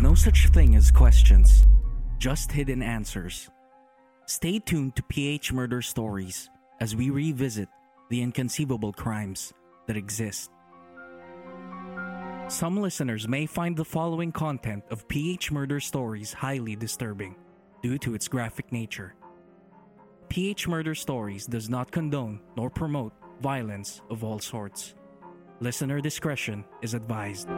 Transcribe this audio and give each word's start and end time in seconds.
No 0.00 0.14
such 0.14 0.48
thing 0.48 0.76
as 0.76 0.90
questions, 0.90 1.66
just 2.16 2.50
hidden 2.50 2.82
answers. 2.82 3.50
Stay 4.24 4.58
tuned 4.58 4.96
to 4.96 5.02
PH 5.02 5.52
Murder 5.52 5.82
Stories 5.82 6.48
as 6.80 6.96
we 6.96 7.10
revisit 7.10 7.68
the 8.08 8.22
inconceivable 8.22 8.94
crimes 8.94 9.52
that 9.86 9.98
exist. 9.98 10.50
Some 12.48 12.80
listeners 12.80 13.28
may 13.28 13.44
find 13.44 13.76
the 13.76 13.84
following 13.84 14.32
content 14.32 14.84
of 14.90 15.06
PH 15.06 15.52
Murder 15.52 15.80
Stories 15.80 16.32
highly 16.32 16.76
disturbing 16.76 17.36
due 17.82 17.98
to 17.98 18.14
its 18.14 18.26
graphic 18.26 18.72
nature. 18.72 19.14
PH 20.30 20.66
Murder 20.66 20.94
Stories 20.94 21.44
does 21.44 21.68
not 21.68 21.92
condone 21.92 22.40
nor 22.56 22.70
promote 22.70 23.12
violence 23.42 24.00
of 24.08 24.24
all 24.24 24.38
sorts. 24.38 24.94
Listener 25.60 26.00
discretion 26.00 26.64
is 26.80 26.94
advised. 26.94 27.48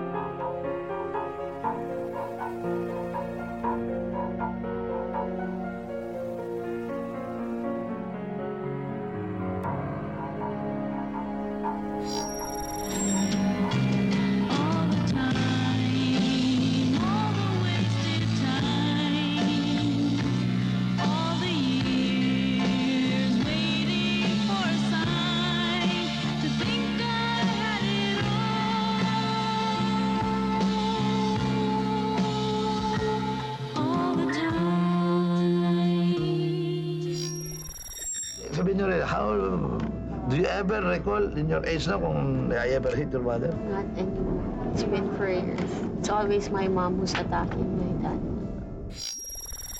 Ever 40.63 40.79
recall 40.95 41.27
in 41.35 41.51
your 41.51 41.65
age 41.67 41.91
na 41.91 41.99
kung 41.99 42.47
I 42.55 42.79
ever 42.79 42.95
hit 42.95 43.11
your 43.11 43.27
mother? 43.27 43.51
Not 43.67 43.83
anymore. 43.99 44.47
It's 44.71 44.87
been 44.87 45.11
for 45.19 45.27
years. 45.27 45.59
It's 45.99 46.07
always 46.07 46.55
my 46.55 46.71
mom 46.71 47.03
who's 47.03 47.19
attacking 47.19 47.67
my 47.75 47.91
dad. 47.99 48.21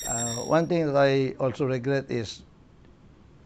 Uh, 0.03 0.43
one 0.43 0.67
thing 0.67 0.91
that 0.91 0.99
I 0.99 1.39
also 1.39 1.71
regret 1.71 2.11
is, 2.11 2.43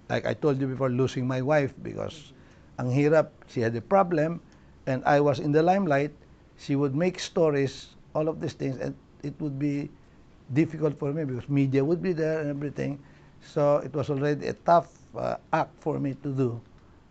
like 0.08 0.24
I 0.24 0.32
told 0.32 0.56
you 0.56 0.66
before, 0.66 0.88
losing 0.88 1.28
my 1.28 1.44
wife 1.44 1.76
because 1.84 2.32
ang 2.80 2.88
hirap, 2.88 3.36
she 3.53 3.60
had 3.60 3.76
a 3.76 3.84
problem, 3.84 4.41
and 4.88 5.04
I 5.04 5.20
was 5.20 5.36
in 5.36 5.53
the 5.53 5.60
limelight. 5.60 6.16
She 6.56 6.72
would 6.72 6.97
make 6.97 7.20
stories, 7.20 7.92
all 8.16 8.32
of 8.32 8.41
these 8.41 8.56
things, 8.56 8.80
and 8.80 8.97
it 9.20 9.36
would 9.44 9.60
be 9.60 9.92
difficult 10.56 10.97
for 10.97 11.12
me 11.12 11.28
because 11.28 11.44
media 11.53 11.84
would 11.84 12.00
be 12.00 12.16
there 12.16 12.41
and 12.41 12.48
everything. 12.48 12.97
So 13.44 13.84
it 13.84 13.92
was 13.92 14.08
already 14.08 14.48
a 14.48 14.56
tough 14.56 14.88
uh, 15.12 15.36
act 15.53 15.76
for 15.84 16.00
me 16.00 16.16
to 16.24 16.32
do. 16.32 16.56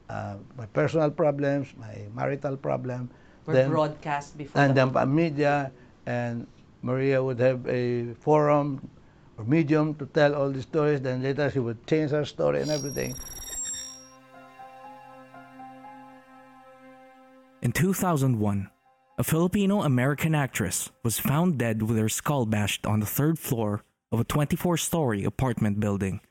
Uh, 0.10 0.36
my 0.58 0.66
personal 0.68 1.10
problems, 1.12 1.74
my 1.78 2.06
marital 2.14 2.58
problem. 2.58 3.10
Were 3.46 3.68
broadcast 3.70 4.38
before 4.38 4.62
And 4.62 4.72
the 4.72 4.86
then 4.86 4.92
pa 4.92 5.06
media, 5.06 5.72
and 6.06 6.48
Maria 6.82 7.24
would 7.24 7.40
have 7.40 7.66
a 7.68 8.14
forum 8.16 8.90
or 9.38 9.46
medium 9.46 9.94
to 9.96 10.06
tell 10.06 10.34
all 10.34 10.50
the 10.50 10.62
stories. 10.62 11.02
Then 11.02 11.22
later 11.22 11.50
she 11.50 11.60
would 11.60 11.86
change 11.86 12.12
her 12.12 12.26
story 12.26 12.62
and 12.62 12.72
everything. 12.72 13.16
In 17.62 17.72
2001, 17.72 18.70
a 19.18 19.24
Filipino 19.24 19.82
American 19.82 20.36
actress 20.36 20.92
was 21.04 21.18
found 21.18 21.58
dead 21.58 21.82
with 21.82 21.98
her 21.98 22.10
skull 22.10 22.46
bashed 22.46 22.86
on 22.86 23.00
the 23.00 23.06
third 23.06 23.40
floor 23.40 23.84
of 24.12 24.20
a 24.20 24.24
24 24.24 24.78
story 24.78 25.24
apartment 25.24 25.80
building. 25.80 26.22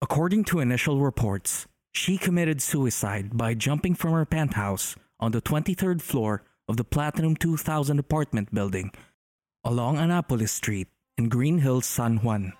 According 0.00 0.44
to 0.44 0.60
initial 0.60 1.00
reports, 1.00 1.66
she 1.92 2.16
committed 2.16 2.60
suicide 2.62 3.36
by 3.36 3.54
jumping 3.54 3.94
from 3.94 4.12
her 4.12 4.24
penthouse 4.24 4.96
on 5.20 5.32
the 5.32 5.42
23rd 5.42 6.00
floor 6.00 6.42
of 6.66 6.76
the 6.76 6.84
Platinum 6.84 7.36
2000 7.36 7.98
apartment 7.98 8.52
building 8.52 8.90
along 9.64 9.98
Annapolis 9.98 10.50
Street 10.50 10.88
in 11.16 11.28
Greenhills, 11.28 11.84
San 11.84 12.16
Juan. 12.18 12.52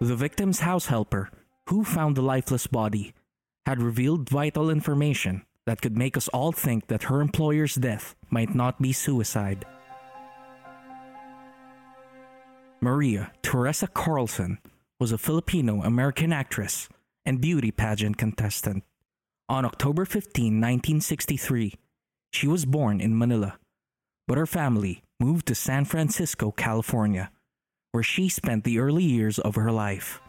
The 0.00 0.16
victim's 0.16 0.60
house 0.60 0.86
helper, 0.86 1.30
who 1.68 1.84
found 1.84 2.16
the 2.16 2.22
lifeless 2.22 2.66
body, 2.66 3.14
had 3.64 3.80
revealed 3.80 4.28
vital 4.28 4.68
information 4.68 5.46
that 5.64 5.80
could 5.80 5.96
make 5.96 6.16
us 6.16 6.28
all 6.28 6.50
think 6.50 6.88
that 6.88 7.04
her 7.04 7.20
employer's 7.20 7.76
death 7.76 8.16
might 8.28 8.54
not 8.54 8.82
be 8.82 8.92
suicide. 8.92 9.64
Maria 12.80 13.30
Teresa 13.42 13.86
Carlson 13.86 14.58
was 15.02 15.10
a 15.10 15.18
Filipino 15.18 15.82
American 15.82 16.32
actress 16.32 16.88
and 17.26 17.40
beauty 17.40 17.72
pageant 17.72 18.16
contestant. 18.16 18.84
On 19.48 19.64
October 19.64 20.04
15, 20.04 20.60
1963, 20.60 21.74
she 22.30 22.46
was 22.46 22.64
born 22.64 23.00
in 23.00 23.18
Manila, 23.18 23.58
but 24.28 24.38
her 24.38 24.46
family 24.46 25.02
moved 25.18 25.46
to 25.48 25.56
San 25.56 25.86
Francisco, 25.86 26.52
California, 26.52 27.32
where 27.90 28.04
she 28.04 28.28
spent 28.28 28.62
the 28.62 28.78
early 28.78 29.02
years 29.02 29.40
of 29.40 29.56
her 29.56 29.72
life. 29.72 30.20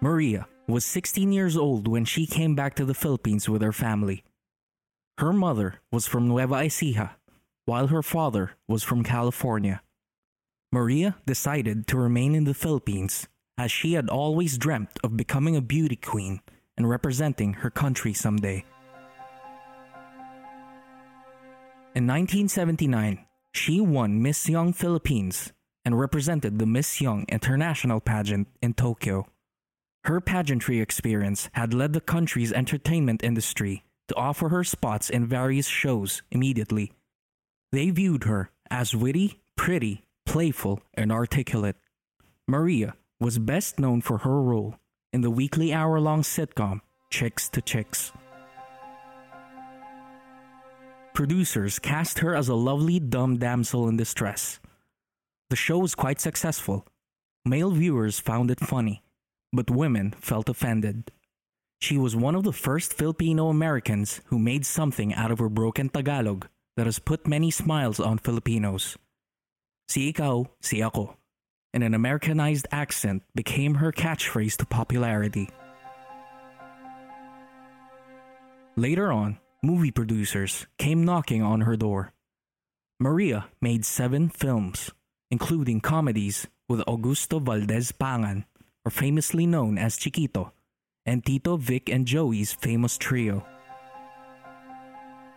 Maria 0.00 0.46
was 0.66 0.82
16 0.86 1.30
years 1.30 1.58
old 1.58 1.86
when 1.88 2.06
she 2.06 2.24
came 2.24 2.54
back 2.54 2.74
to 2.76 2.86
the 2.86 2.94
Philippines 2.94 3.50
with 3.50 3.60
her 3.60 3.70
family. 3.70 4.24
Her 5.18 5.34
mother 5.34 5.74
was 5.92 6.06
from 6.06 6.26
Nueva 6.26 6.54
Ecija, 6.54 7.10
while 7.66 7.88
her 7.88 8.02
father 8.02 8.52
was 8.66 8.82
from 8.82 9.04
California. 9.04 9.82
Maria 10.72 11.16
decided 11.26 11.86
to 11.86 11.96
remain 11.96 12.34
in 12.34 12.44
the 12.44 12.54
Philippines 12.54 13.28
as 13.58 13.70
she 13.70 13.94
had 13.94 14.08
always 14.08 14.58
dreamt 14.58 14.98
of 15.02 15.16
becoming 15.16 15.56
a 15.56 15.60
beauty 15.60 15.96
queen 15.96 16.40
and 16.76 16.88
representing 16.88 17.54
her 17.54 17.70
country 17.70 18.12
someday. 18.12 18.64
In 21.94 22.06
1979, 22.06 23.24
she 23.52 23.80
won 23.80 24.20
Miss 24.22 24.48
Young 24.48 24.72
Philippines 24.74 25.52
and 25.84 25.98
represented 25.98 26.58
the 26.58 26.66
Miss 26.66 27.00
Young 27.00 27.24
International 27.28 28.00
pageant 28.00 28.48
in 28.60 28.74
Tokyo. 28.74 29.26
Her 30.04 30.20
pageantry 30.20 30.80
experience 30.80 31.48
had 31.52 31.72
led 31.72 31.92
the 31.92 32.00
country's 32.00 32.52
entertainment 32.52 33.24
industry 33.24 33.84
to 34.08 34.14
offer 34.14 34.50
her 34.50 34.62
spots 34.62 35.08
in 35.08 35.26
various 35.26 35.68
shows 35.68 36.22
immediately. 36.30 36.92
They 37.72 37.90
viewed 37.90 38.24
her 38.24 38.50
as 38.70 38.94
witty, 38.94 39.40
pretty, 39.56 40.05
playful, 40.26 40.80
and 40.94 41.10
articulate. 41.10 41.76
Maria 42.46 42.94
was 43.18 43.38
best 43.38 43.80
known 43.80 44.02
for 44.02 44.18
her 44.18 44.42
role 44.42 44.76
in 45.12 45.22
the 45.22 45.30
weekly 45.30 45.72
hour 45.72 45.98
long 45.98 46.22
sitcom 46.22 46.80
Chicks 47.10 47.48
to 47.48 47.62
Chicks. 47.62 48.12
Producers 51.14 51.78
cast 51.78 52.18
her 52.18 52.36
as 52.36 52.48
a 52.50 52.54
lovely, 52.54 53.00
dumb 53.00 53.38
damsel 53.38 53.88
in 53.88 53.96
distress. 53.96 54.60
The 55.48 55.56
show 55.56 55.78
was 55.78 55.94
quite 55.94 56.20
successful. 56.20 56.86
Male 57.46 57.70
viewers 57.70 58.20
found 58.20 58.50
it 58.50 58.60
funny, 58.60 59.02
but 59.52 59.70
women 59.70 60.14
felt 60.20 60.50
offended. 60.50 61.10
She 61.80 61.96
was 61.96 62.16
one 62.16 62.34
of 62.34 62.42
the 62.42 62.52
first 62.52 62.92
Filipino 62.92 63.48
Americans 63.48 64.20
who 64.26 64.38
made 64.38 64.66
something 64.66 65.14
out 65.14 65.30
of 65.30 65.38
her 65.38 65.48
broken 65.48 65.88
Tagalog 65.88 66.48
that 66.76 66.86
has 66.86 66.98
put 66.98 67.26
many 67.26 67.50
smiles 67.50 68.00
on 68.00 68.18
Filipinos. 68.18 68.98
Si 69.88 70.12
ikaw, 70.12 70.46
si 70.60 70.82
ako, 70.82 71.16
and 71.72 71.84
an 71.84 71.94
Americanized 71.94 72.66
accent 72.72 73.22
became 73.34 73.76
her 73.76 73.92
catchphrase 73.92 74.56
to 74.56 74.66
popularity. 74.66 75.48
Later 78.76 79.12
on, 79.12 79.38
movie 79.62 79.90
producers 79.90 80.66
came 80.78 81.04
knocking 81.04 81.42
on 81.42 81.62
her 81.62 81.76
door. 81.76 82.12
Maria 82.98 83.46
made 83.60 83.84
seven 83.84 84.28
films, 84.28 84.90
including 85.30 85.80
comedies 85.80 86.46
with 86.68 86.80
Augusto 86.86 87.40
Valdez 87.40 87.92
Pangan, 87.92 88.44
or 88.84 88.90
famously 88.90 89.46
known 89.46 89.78
as 89.78 89.96
Chiquito, 89.96 90.52
and 91.04 91.24
Tito, 91.24 91.56
Vic, 91.56 91.88
and 91.88 92.06
Joey's 92.06 92.52
famous 92.52 92.98
trio. 92.98 93.46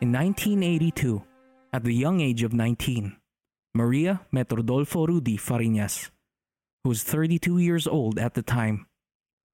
In 0.01 0.11
1982, 0.11 1.21
at 1.71 1.83
the 1.83 1.93
young 1.93 2.21
age 2.21 2.43
of 2.43 2.53
19, 2.53 3.18
Maria 3.75 4.21
met 4.31 4.51
Rodolfo 4.51 5.05
Rudy 5.05 5.37
Fariñas, 5.37 6.09
who 6.83 6.89
was 6.89 7.03
32 7.03 7.59
years 7.59 7.85
old 7.85 8.17
at 8.17 8.33
the 8.33 8.41
time. 8.41 8.87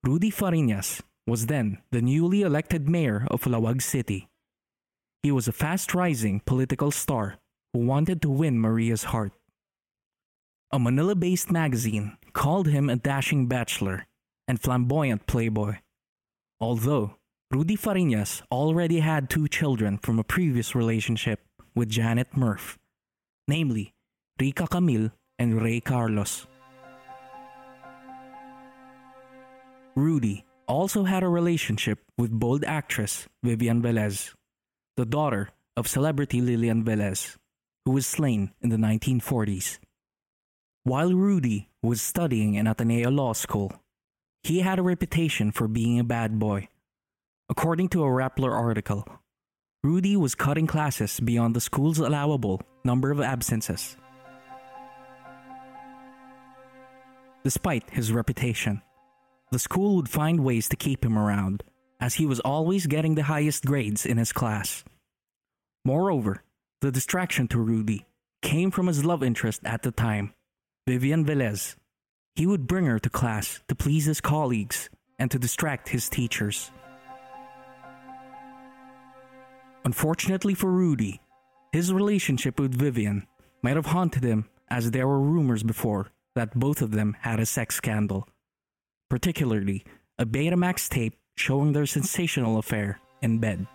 Rudy 0.04 0.32
Fariñas 0.32 1.02
was 1.28 1.48
then 1.48 1.80
the 1.92 2.02
newly 2.02 2.42
elected 2.42 2.88
mayor 2.88 3.28
of 3.30 3.44
Laoag 3.44 3.82
City. 3.82 4.30
He 5.24 5.32
was 5.32 5.48
a 5.48 5.52
fast 5.52 5.94
rising 5.94 6.42
political 6.46 6.92
star 6.92 7.40
who 7.74 7.80
wanted 7.80 8.22
to 8.22 8.30
win 8.30 8.60
Maria's 8.60 9.06
heart. 9.06 9.34
A 10.72 10.80
Manila 10.80 11.16
based 11.16 11.52
magazine 11.52 12.18
called 12.34 12.68
him 12.68 12.90
a 12.90 12.96
dashing 12.96 13.48
bachelor 13.48 14.06
and 14.48 14.62
flamboyant 14.62 15.26
playboy. 15.26 15.78
Although 16.60 17.16
Rudy 17.52 17.76
Fariñas 17.76 18.44
already 18.52 19.00
had 19.00 19.30
two 19.30 19.48
children 19.48 19.98
from 19.98 20.20
a 20.20 20.24
previous 20.24 20.76
relationship 20.76 21.42
with 21.74 21.90
Janet 21.90 22.38
Murph, 22.38 22.78
namely 23.48 23.95
Rica 24.38 24.68
Camille 24.68 25.12
and 25.40 25.62
Ray 25.62 25.80
Carlos. 25.80 26.46
Rudy 29.96 30.44
also 30.68 31.06
had 31.06 31.24
a 31.24 31.30
relationship 31.30 32.00
with 32.18 32.32
bold 32.32 32.66
actress 32.66 33.28
Vivian 33.44 33.82
Velez, 33.82 34.34
the 34.98 35.06
daughter 35.06 35.52
of 35.78 35.88
celebrity 35.88 36.42
Lillian 36.42 36.84
Velez, 36.84 37.38
who 37.86 37.94
was 37.94 38.06
slain 38.06 38.52
in 38.60 38.68
the 38.68 38.76
1940s. 38.76 39.80
While 40.84 41.14
Rudy 41.14 41.70
was 41.82 42.02
studying 42.02 42.56
in 42.56 42.68
Ateneo 42.68 43.10
Law 43.10 43.32
School, 43.32 43.72
he 44.44 44.60
had 44.60 44.80
a 44.80 44.84
reputation 44.84 45.54
for 45.54 45.70
being 45.70 45.98
a 45.98 46.04
bad 46.04 46.40
boy. 46.40 46.68
According 47.48 47.88
to 47.90 48.04
a 48.04 48.08
Rappler 48.08 48.52
article, 48.52 49.08
Rudy 49.82 50.18
was 50.18 50.36
cutting 50.36 50.68
classes 50.68 51.22
beyond 51.22 51.56
the 51.56 51.62
school's 51.62 52.00
allowable 52.00 52.62
number 52.84 53.12
of 53.12 53.22
absences. 53.22 53.96
Despite 57.46 57.92
his 57.92 58.12
reputation, 58.12 58.82
the 59.52 59.60
school 59.60 59.98
would 59.98 60.10
find 60.10 60.40
ways 60.40 60.68
to 60.70 60.76
keep 60.76 61.06
him 61.06 61.16
around, 61.16 61.62
as 62.02 62.16
he 62.16 62.26
was 62.26 62.40
always 62.40 62.88
getting 62.88 63.14
the 63.14 63.30
highest 63.30 63.66
grades 63.66 64.04
in 64.04 64.18
his 64.18 64.34
class. 64.34 64.84
Moreover, 65.86 66.42
the 66.82 66.92
distraction 66.92 67.48
to 67.50 67.60
Rudy 67.60 68.08
came 68.42 68.72
from 68.72 68.88
his 68.88 69.06
love 69.06 69.22
interest 69.22 69.62
at 69.64 69.84
the 69.84 69.92
time, 69.92 70.34
Vivian 70.88 71.24
Velez. 71.24 71.76
He 72.34 72.48
would 72.48 72.66
bring 72.66 72.86
her 72.86 72.98
to 72.98 73.12
class 73.12 73.62
to 73.68 73.76
please 73.76 74.06
his 74.06 74.22
colleagues 74.22 74.90
and 75.20 75.30
to 75.30 75.38
distract 75.38 75.90
his 75.90 76.10
teachers. 76.10 76.72
Unfortunately 79.84 80.56
for 80.56 80.72
Rudy, 80.72 81.22
his 81.72 81.94
relationship 81.94 82.60
with 82.60 82.74
Vivian 82.74 83.28
might 83.62 83.76
have 83.76 83.86
haunted 83.86 84.24
him 84.24 84.50
as 84.68 84.90
there 84.90 85.08
were 85.08 85.20
rumors 85.20 85.62
before 85.62 86.10
that 86.36 86.58
both 86.58 86.82
of 86.82 86.92
them 86.92 87.16
had 87.22 87.40
a 87.40 87.46
sex 87.46 87.76
scandal, 87.76 88.28
particularly 89.10 89.84
a 90.18 90.26
Betamax 90.26 90.90
tape 90.90 91.16
showing 91.36 91.74
their 91.74 91.86
sensational 91.86 92.58
affair 92.58 93.00
in 93.22 93.40
bed. 93.40 93.66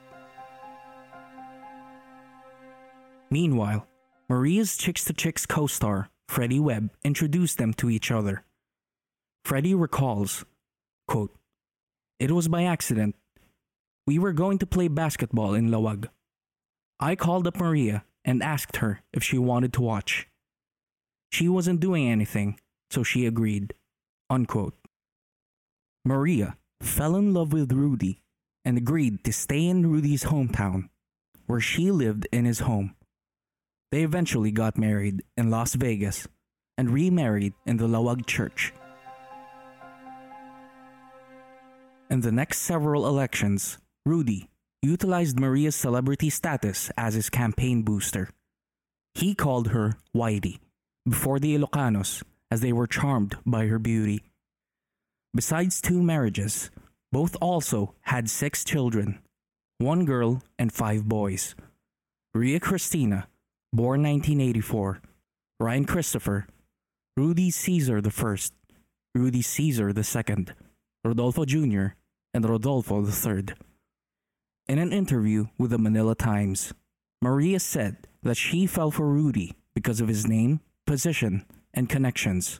Meanwhile, 3.30 3.86
Maria's 4.28 4.76
Chicks 4.76 5.04
to 5.04 5.12
Chicks 5.12 5.46
co 5.46 5.66
star, 5.66 6.08
Freddie 6.28 6.60
Webb, 6.60 6.90
introduced 7.04 7.58
them 7.58 7.72
to 7.74 7.90
each 7.90 8.10
other. 8.10 8.44
Freddie 9.44 9.74
recalls, 9.74 10.44
quote, 11.06 11.34
It 12.18 12.30
was 12.30 12.48
by 12.48 12.64
accident. 12.64 13.14
We 14.06 14.18
were 14.18 14.32
going 14.32 14.58
to 14.58 14.66
play 14.66 14.88
basketball 14.88 15.54
in 15.54 15.68
Laoag. 15.70 16.08
I 16.98 17.16
called 17.16 17.46
up 17.46 17.58
Maria 17.58 18.04
and 18.24 18.42
asked 18.42 18.76
her 18.76 19.00
if 19.12 19.22
she 19.22 19.38
wanted 19.38 19.72
to 19.74 19.80
watch. 19.82 20.26
She 21.30 21.48
wasn't 21.48 21.80
doing 21.80 22.08
anything, 22.08 22.58
so 22.90 23.02
she 23.02 23.24
agreed. 23.24 23.74
Unquote. 24.28 24.74
Maria 26.04 26.56
fell 26.80 27.16
in 27.16 27.32
love 27.32 27.52
with 27.52 27.72
Rudy 27.72 28.22
and 28.64 28.76
agreed 28.76 29.24
to 29.24 29.32
stay 29.32 29.66
in 29.66 29.90
Rudy's 29.90 30.24
hometown, 30.24 30.88
where 31.46 31.60
she 31.60 31.90
lived 31.90 32.26
in 32.32 32.44
his 32.44 32.60
home. 32.60 32.94
They 33.90 34.02
eventually 34.02 34.50
got 34.50 34.78
married 34.78 35.22
in 35.36 35.50
Las 35.50 35.74
Vegas 35.74 36.28
and 36.76 36.90
remarried 36.90 37.54
in 37.66 37.76
the 37.76 37.88
Laoag 37.88 38.26
Church. 38.26 38.72
In 42.10 42.20
the 42.20 42.32
next 42.32 42.58
several 42.60 43.06
elections, 43.06 43.78
Rudy 44.04 44.48
utilized 44.82 45.38
Maria's 45.38 45.76
celebrity 45.76 46.30
status 46.30 46.90
as 46.96 47.14
his 47.14 47.30
campaign 47.30 47.82
booster. 47.82 48.30
He 49.14 49.34
called 49.34 49.68
her 49.68 49.96
Whitey 50.14 50.58
before 51.08 51.38
the 51.38 51.56
Ilocanos 51.56 52.22
as 52.50 52.60
they 52.60 52.72
were 52.72 52.86
charmed 52.86 53.36
by 53.46 53.66
her 53.66 53.78
beauty. 53.78 54.22
Besides 55.34 55.80
two 55.80 56.02
marriages, 56.02 56.70
both 57.12 57.36
also 57.40 57.94
had 58.02 58.28
six 58.28 58.64
children 58.64 59.20
one 59.78 60.04
girl 60.04 60.42
and 60.58 60.70
five 60.70 61.08
boys. 61.08 61.54
Ria 62.34 62.60
Cristina, 62.60 63.28
born 63.72 64.02
1984, 64.02 65.00
Ryan 65.58 65.84
Christopher, 65.86 66.46
Rudy 67.16 67.50
Caesar 67.50 68.02
I, 68.04 68.36
Rudy 69.14 69.42
Caesar 69.42 69.88
II, 69.88 70.46
Rodolfo 71.02 71.44
Jr., 71.44 71.86
and 72.34 72.48
Rodolfo 72.48 73.04
III. 73.04 73.54
In 74.68 74.78
an 74.78 74.92
interview 74.92 75.46
with 75.58 75.70
the 75.70 75.78
Manila 75.78 76.14
Times, 76.14 76.72
Maria 77.22 77.58
said 77.58 78.06
that 78.22 78.36
she 78.36 78.66
fell 78.66 78.90
for 78.90 79.06
Rudy 79.06 79.54
because 79.74 80.00
of 80.00 80.08
his 80.08 80.26
name, 80.26 80.60
position, 80.90 81.46
and 81.72 81.88
connections. 81.88 82.58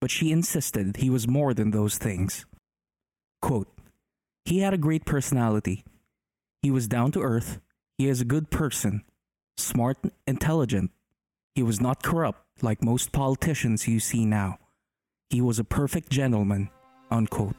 But 0.00 0.10
she 0.10 0.32
insisted 0.32 0.96
he 0.96 1.10
was 1.10 1.28
more 1.28 1.54
than 1.54 1.70
those 1.70 1.96
things. 1.96 2.44
Quote, 3.40 3.68
he 4.44 4.58
had 4.62 4.74
a 4.74 4.84
great 4.86 5.04
personality. 5.04 5.84
He 6.60 6.72
was 6.72 6.88
down 6.88 7.12
to 7.12 7.22
earth. 7.22 7.60
He 7.98 8.08
is 8.08 8.20
a 8.20 8.24
good 8.34 8.50
person, 8.50 9.04
smart, 9.56 9.98
intelligent. 10.26 10.90
He 11.54 11.62
was 11.62 11.80
not 11.80 12.02
corrupt 12.02 12.42
like 12.64 12.82
most 12.82 13.12
politicians 13.12 13.86
you 13.86 14.00
see 14.00 14.24
now. 14.26 14.58
He 15.28 15.40
was 15.40 15.60
a 15.60 15.70
perfect 15.78 16.10
gentleman. 16.10 16.68
Unquote. 17.12 17.54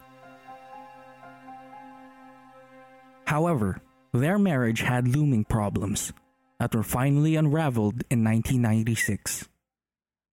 However, 3.25 3.79
their 4.11 4.37
marriage 4.37 4.81
had 4.81 5.07
looming 5.07 5.45
problems 5.45 6.11
that 6.59 6.75
were 6.75 6.83
finally 6.83 7.37
unraveled 7.37 8.03
in 8.09 8.21
1996. 8.21 9.47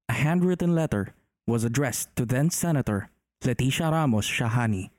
A 0.09 0.15
handwritten 0.15 0.75
letter 0.75 1.15
was 1.47 1.65
addressed 1.65 2.15
to 2.17 2.25
then 2.25 2.51
Senator 2.51 3.11
Leticia 3.43 3.91
Ramos 3.91 4.27
Shahani. 4.27 4.91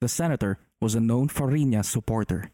The 0.00 0.08
senator 0.08 0.58
was 0.80 0.94
a 0.94 1.00
known 1.00 1.28
Fariñas 1.28 1.86
supporter. 1.86 2.50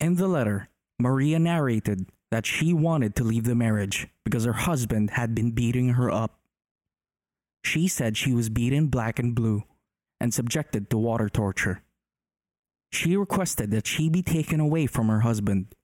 In 0.00 0.16
the 0.16 0.28
letter, 0.28 0.68
Maria 0.98 1.38
narrated 1.38 2.06
that 2.30 2.46
she 2.46 2.72
wanted 2.72 3.14
to 3.16 3.24
leave 3.24 3.44
the 3.44 3.54
marriage 3.54 4.08
because 4.24 4.44
her 4.44 4.52
husband 4.52 5.10
had 5.10 5.34
been 5.34 5.52
beating 5.52 5.90
her 5.90 6.10
up. 6.10 6.40
She 7.64 7.88
said 7.88 8.16
she 8.16 8.32
was 8.32 8.48
beaten 8.48 8.88
black 8.88 9.18
and 9.18 9.34
blue 9.34 9.64
and 10.20 10.32
subjected 10.32 10.90
to 10.90 10.98
water 10.98 11.28
torture. 11.28 11.82
She 12.90 13.16
requested 13.16 13.70
that 13.70 13.86
she 13.86 14.08
be 14.08 14.22
taken 14.22 14.60
away 14.60 14.86
from 14.86 15.08
her 15.08 15.20
husband. 15.20 15.74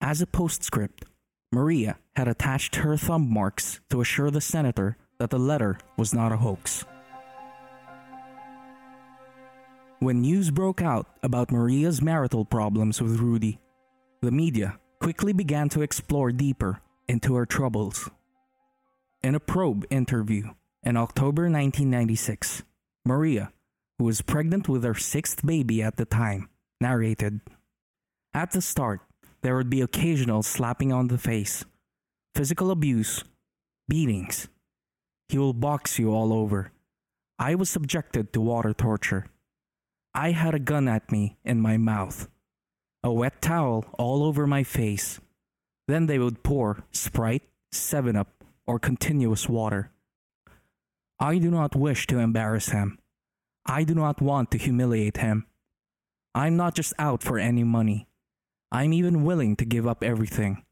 As 0.00 0.20
a 0.20 0.26
postscript, 0.26 1.04
Maria 1.50 1.98
had 2.14 2.28
attached 2.28 2.76
her 2.76 2.96
thumb 2.96 3.32
marks 3.32 3.80
to 3.88 4.00
assure 4.00 4.30
the 4.30 4.40
senator 4.40 4.96
that 5.18 5.30
the 5.30 5.38
letter 5.38 5.78
was 5.96 6.12
not 6.12 6.30
a 6.30 6.36
hoax. 6.36 6.84
When 10.00 10.20
news 10.20 10.50
broke 10.50 10.82
out 10.82 11.06
about 11.22 11.50
Maria's 11.50 12.02
marital 12.02 12.44
problems 12.44 13.00
with 13.00 13.18
Rudy, 13.18 13.58
the 14.20 14.30
media 14.30 14.78
quickly 15.00 15.32
began 15.32 15.68
to 15.70 15.82
explore 15.82 16.32
deeper 16.32 16.80
into 17.08 17.34
her 17.34 17.46
troubles. 17.46 18.10
In 19.22 19.34
a 19.34 19.40
probe 19.40 19.86
interview 19.90 20.50
in 20.84 20.96
October 20.96 21.42
1996, 21.44 22.62
Maria, 23.04 23.52
who 23.98 24.04
was 24.04 24.20
pregnant 24.20 24.68
with 24.68 24.84
her 24.84 24.94
sixth 24.94 25.44
baby 25.44 25.82
at 25.82 25.96
the 25.96 26.04
time, 26.04 26.48
narrated 26.80 27.40
At 28.34 28.52
the 28.52 28.60
start, 28.60 29.00
there 29.42 29.56
would 29.56 29.70
be 29.70 29.80
occasional 29.80 30.42
slapping 30.42 30.92
on 30.92 31.08
the 31.08 31.18
face, 31.18 31.64
physical 32.34 32.70
abuse, 32.70 33.24
beatings. 33.88 34.48
He 35.28 35.38
will 35.38 35.52
box 35.52 35.98
you 35.98 36.12
all 36.12 36.32
over. 36.32 36.72
I 37.38 37.54
was 37.54 37.70
subjected 37.70 38.32
to 38.32 38.40
water 38.40 38.74
torture. 38.74 39.26
I 40.14 40.32
had 40.32 40.54
a 40.54 40.58
gun 40.58 40.88
at 40.88 41.12
me 41.12 41.36
in 41.44 41.60
my 41.60 41.76
mouth, 41.76 42.28
a 43.04 43.12
wet 43.12 43.40
towel 43.40 43.84
all 43.98 44.24
over 44.24 44.46
my 44.46 44.64
face. 44.64 45.20
Then 45.86 46.06
they 46.06 46.18
would 46.18 46.42
pour 46.42 46.84
Sprite, 46.90 47.48
7 47.72 48.16
Up, 48.16 48.44
or 48.66 48.78
continuous 48.78 49.48
water. 49.48 49.92
I 51.20 51.38
do 51.38 51.50
not 51.50 51.76
wish 51.76 52.06
to 52.08 52.18
embarrass 52.18 52.70
him. 52.70 52.98
I 53.66 53.84
do 53.84 53.94
not 53.94 54.20
want 54.20 54.50
to 54.52 54.58
humiliate 54.58 55.18
him. 55.18 55.46
I'm 56.34 56.56
not 56.56 56.74
just 56.74 56.92
out 56.98 57.22
for 57.22 57.38
any 57.38 57.64
money. 57.64 58.06
I'm 58.70 58.92
even 58.92 59.24
willing 59.24 59.56
to 59.56 59.64
give 59.64 59.86
up 59.86 60.04
everything. 60.04 60.62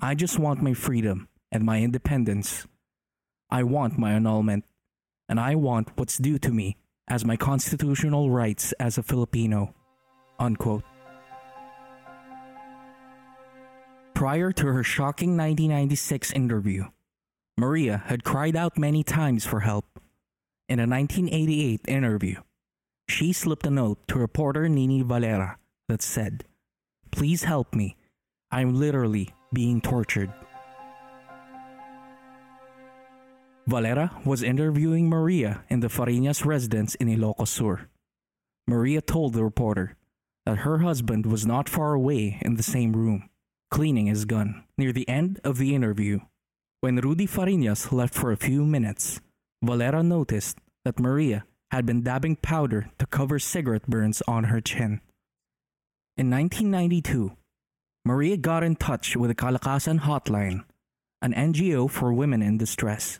I 0.00 0.16
just 0.16 0.38
want 0.38 0.62
my 0.62 0.74
freedom 0.74 1.28
and 1.52 1.64
my 1.64 1.80
independence. 1.80 2.66
I 3.48 3.62
want 3.62 3.98
my 3.98 4.12
annulment, 4.12 4.64
and 5.28 5.38
I 5.38 5.54
want 5.54 5.90
what's 5.94 6.18
due 6.18 6.38
to 6.38 6.50
me 6.50 6.76
as 7.06 7.24
my 7.24 7.36
constitutional 7.36 8.30
rights 8.30 8.72
as 8.80 8.98
a 8.98 9.02
Filipino. 9.02 9.74
Unquote. 10.40 10.82
Prior 14.14 14.50
to 14.52 14.66
her 14.66 14.82
shocking 14.82 15.36
1996 15.36 16.32
interview, 16.32 16.84
Maria 17.56 18.02
had 18.06 18.24
cried 18.24 18.56
out 18.56 18.76
many 18.76 19.04
times 19.04 19.46
for 19.46 19.60
help. 19.60 20.00
In 20.68 20.80
a 20.80 20.86
1988 20.86 21.80
interview, 21.86 22.40
she 23.08 23.32
slipped 23.32 23.66
a 23.66 23.70
note 23.70 24.06
to 24.08 24.18
reporter 24.18 24.68
Nini 24.68 25.02
Valera 25.02 25.58
that 25.88 26.02
said, 26.02 26.44
Please 27.10 27.44
help 27.44 27.74
me. 27.74 27.96
I'm 28.50 28.74
literally 28.74 29.34
being 29.52 29.80
tortured. 29.80 30.32
Valera 33.66 34.10
was 34.24 34.42
interviewing 34.42 35.08
Maria 35.08 35.62
in 35.68 35.80
the 35.80 35.88
Farinas 35.88 36.44
residence 36.44 36.94
in 36.96 37.08
Ilocos 37.08 37.48
Sur. 37.48 37.88
Maria 38.66 39.00
told 39.00 39.32
the 39.32 39.44
reporter 39.44 39.96
that 40.46 40.58
her 40.58 40.78
husband 40.78 41.26
was 41.26 41.46
not 41.46 41.68
far 41.68 41.94
away 41.94 42.38
in 42.42 42.56
the 42.56 42.62
same 42.62 42.92
room, 42.92 43.28
cleaning 43.70 44.06
his 44.06 44.24
gun. 44.24 44.64
Near 44.76 44.92
the 44.92 45.08
end 45.08 45.40
of 45.44 45.58
the 45.58 45.74
interview, 45.74 46.20
when 46.80 46.96
Rudy 46.96 47.26
Farinas 47.26 47.92
left 47.92 48.14
for 48.14 48.32
a 48.32 48.36
few 48.36 48.64
minutes, 48.64 49.20
Valera 49.62 50.02
noticed 50.02 50.58
that 50.84 50.98
Maria 50.98 51.44
had 51.70 51.86
been 51.86 52.02
dabbing 52.02 52.36
powder 52.36 52.90
to 52.98 53.06
cover 53.06 53.38
cigarette 53.38 53.86
burns 53.86 54.22
on 54.26 54.44
her 54.44 54.60
chin. 54.60 55.00
In 56.20 56.28
1992, 56.28 57.32
Maria 58.04 58.36
got 58.36 58.60
in 58.60 58.76
touch 58.76 59.16
with 59.16 59.32
the 59.32 59.34
Kalakasan 59.34 60.04
Hotline, 60.04 60.68
an 61.24 61.32
NGO 61.32 61.88
for 61.88 62.12
women 62.12 62.44
in 62.44 62.60
distress. 62.60 63.16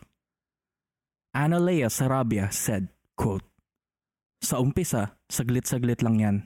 Analea 1.35 1.89
Sarabia 1.89 2.53
said, 2.53 2.93
quote, 3.17 3.41
Sa 4.45 4.61
umpisa, 4.61 5.17
saglit-saglit 5.33 6.05
lang 6.05 6.21
yan. 6.21 6.37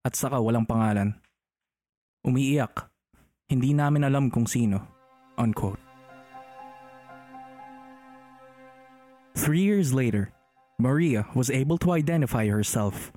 At 0.00 0.16
saka 0.16 0.40
walang 0.40 0.64
pangalan. 0.64 1.20
Umiiyak. 2.24 2.88
Hindi 3.44 3.76
namin 3.76 4.08
alam 4.08 4.32
kung 4.32 4.48
sino. 4.48 4.80
Unquote. 5.36 5.76
Three 9.36 9.60
years 9.60 9.92
later, 9.92 10.32
Maria 10.80 11.28
was 11.36 11.52
able 11.52 11.76
to 11.84 11.92
identify 11.92 12.48
herself. 12.48 13.12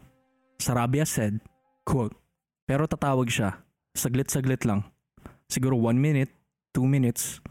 Sarabia 0.59 1.07
said, 1.07 1.39
quote, 1.87 2.19
Pero 2.63 2.87
tatawag 2.87 3.27
siya, 3.27 3.59
saglit-saglit 3.93 4.63
lang. 4.63 4.87
Siguro 5.51 5.75
one 5.75 5.99
minute, 5.99 6.31
two 6.71 6.87
minutes, 6.87 7.43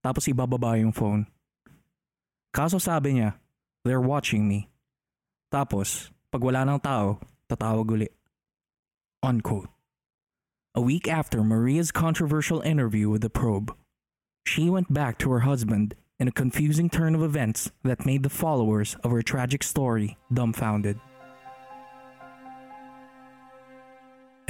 tapos 0.00 0.28
ibababa 0.28 0.80
yung 0.80 0.92
phone. 0.92 1.28
Kaso 2.52 2.80
sabi 2.80 3.20
niya, 3.20 3.36
they're 3.84 4.02
watching 4.02 4.48
me. 4.48 4.68
Tapos, 5.52 6.10
pag 6.32 6.42
wala 6.42 6.64
ng 6.64 6.80
tao, 6.80 7.20
tatawag 7.48 7.88
uli. 7.90 8.08
Unquote. 9.22 9.68
A 10.74 10.80
week 10.80 11.10
after 11.10 11.42
Maria's 11.42 11.90
controversial 11.90 12.62
interview 12.62 13.10
with 13.10 13.20
the 13.20 13.30
probe, 13.30 13.74
she 14.46 14.70
went 14.70 14.92
back 14.94 15.18
to 15.18 15.30
her 15.34 15.42
husband 15.42 15.98
in 16.18 16.28
a 16.28 16.32
confusing 16.32 16.88
turn 16.88 17.14
of 17.14 17.22
events 17.22 17.72
that 17.82 18.06
made 18.06 18.22
the 18.22 18.30
followers 18.32 18.94
of 19.02 19.10
her 19.10 19.22
tragic 19.22 19.62
story 19.62 20.16
dumbfounded. 20.32 21.00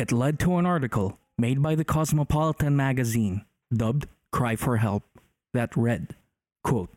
It 0.00 0.12
led 0.12 0.38
to 0.38 0.57
an 0.57 0.64
article 0.64 1.19
made 1.37 1.62
by 1.62 1.75
the 1.75 1.85
Cosmopolitan 1.85 2.75
magazine 2.75 3.45
dubbed 3.71 4.07
Cry 4.33 4.57
for 4.57 4.78
Help 4.78 5.02
that 5.52 5.76
read, 5.76 6.16
quote, 6.64 6.88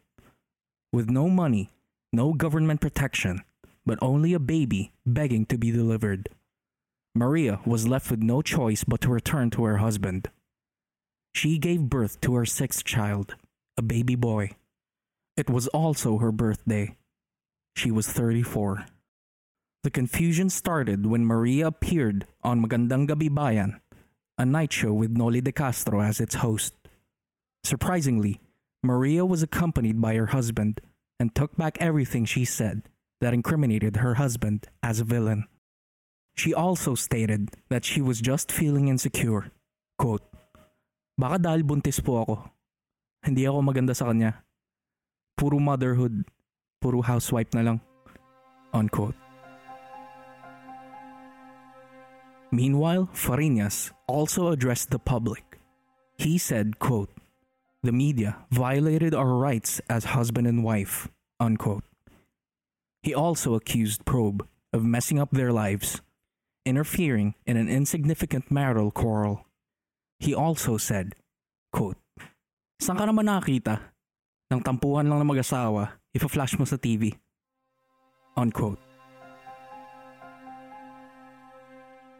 With 0.93 1.09
no 1.09 1.27
money, 1.27 1.69
no 2.13 2.31
government 2.31 2.79
protection, 2.79 3.41
but 3.85 3.99
only 4.01 4.31
a 4.31 4.39
baby 4.39 4.93
begging 5.05 5.45
to 5.47 5.57
be 5.57 5.69
delivered. 5.69 6.29
Maria 7.13 7.59
was 7.65 7.89
left 7.89 8.09
with 8.09 8.21
no 8.21 8.41
choice 8.41 8.85
but 8.85 9.01
to 9.01 9.09
return 9.09 9.49
to 9.49 9.65
her 9.65 9.79
husband. 9.79 10.29
She 11.35 11.57
gave 11.57 11.89
birth 11.89 12.21
to 12.21 12.35
her 12.35 12.45
sixth 12.45 12.85
child, 12.85 13.35
a 13.75 13.81
baby 13.81 14.15
boy. 14.15 14.51
It 15.35 15.49
was 15.49 15.67
also 15.67 16.19
her 16.19 16.31
birthday. 16.31 16.95
She 17.75 17.91
was 17.91 18.07
34. 18.07 18.85
The 19.83 19.91
confusion 19.91 20.47
started 20.47 21.03
when 21.05 21.27
Maria 21.27 21.67
appeared 21.67 22.23
on 22.39 22.63
Magandang 22.63 23.03
Gabi 23.03 23.27
Bayan, 23.27 23.83
a 24.39 24.47
night 24.47 24.71
show 24.71 24.95
with 24.95 25.11
Noli 25.11 25.43
de 25.43 25.51
Castro 25.51 25.99
as 25.99 26.23
its 26.23 26.39
host. 26.39 26.71
Surprisingly, 27.67 28.39
Maria 28.79 29.27
was 29.27 29.43
accompanied 29.43 29.99
by 29.99 30.15
her 30.15 30.31
husband 30.31 30.79
and 31.19 31.35
took 31.35 31.59
back 31.59 31.75
everything 31.83 32.23
she 32.23 32.47
said 32.47 32.87
that 33.19 33.35
incriminated 33.35 33.99
her 33.99 34.15
husband 34.15 34.71
as 34.79 35.03
a 35.03 35.03
villain. 35.03 35.51
She 36.31 36.55
also 36.55 36.95
stated 36.95 37.51
that 37.67 37.83
she 37.83 37.99
was 37.99 38.23
just 38.23 38.55
feeling 38.55 38.87
insecure. 38.87 39.51
Quote, 39.99 40.23
Baka 41.19 41.43
dahil 41.43 41.67
buntis 41.67 41.99
po 41.99 42.23
ako. 42.23 42.35
Hindi 43.19 43.43
ako 43.51 43.59
maganda 43.59 43.91
sa 43.91 44.07
kanya. 44.07 44.47
Puro 45.35 45.59
motherhood. 45.59 46.23
Puro 46.79 47.03
housewife 47.03 47.51
na 47.51 47.67
lang. 47.67 47.77
Unquote. 48.71 49.32
Meanwhile, 52.53 53.09
Farinas 53.17 53.89
also 54.05 54.53
addressed 54.53 54.93
the 54.93 55.01
public. 55.01 55.57
He 56.21 56.37
said, 56.37 56.77
quote, 56.77 57.09
The 57.81 57.89
media 57.89 58.45
violated 58.53 59.17
our 59.17 59.33
rights 59.33 59.81
as 59.89 60.13
husband 60.13 60.45
and 60.45 60.61
wife, 60.61 61.09
unquote. 61.41 61.81
He 63.01 63.09
also 63.09 63.57
accused 63.57 64.05
Probe 64.05 64.45
of 64.69 64.85
messing 64.85 65.17
up 65.17 65.33
their 65.33 65.49
lives, 65.49 66.05
interfering 66.61 67.33
in 67.49 67.57
an 67.57 67.65
insignificant 67.65 68.53
marital 68.53 68.93
quarrel. 68.93 69.49
He 70.21 70.37
also 70.37 70.77
said, 70.77 71.17
quote, 71.73 71.97
Saan 72.77 73.01
ka 73.01 73.09
naman 73.09 73.33
nakakita? 73.33 73.81
Nang 74.53 74.61
tampuhan 74.61 75.09
lang 75.09 75.17
ng 75.25 75.31
mag-asawa, 75.33 75.97
ipa-flash 76.13 76.53
mo 76.61 76.69
sa 76.69 76.77
TV. 76.77 77.17
Unquote. 78.37 78.92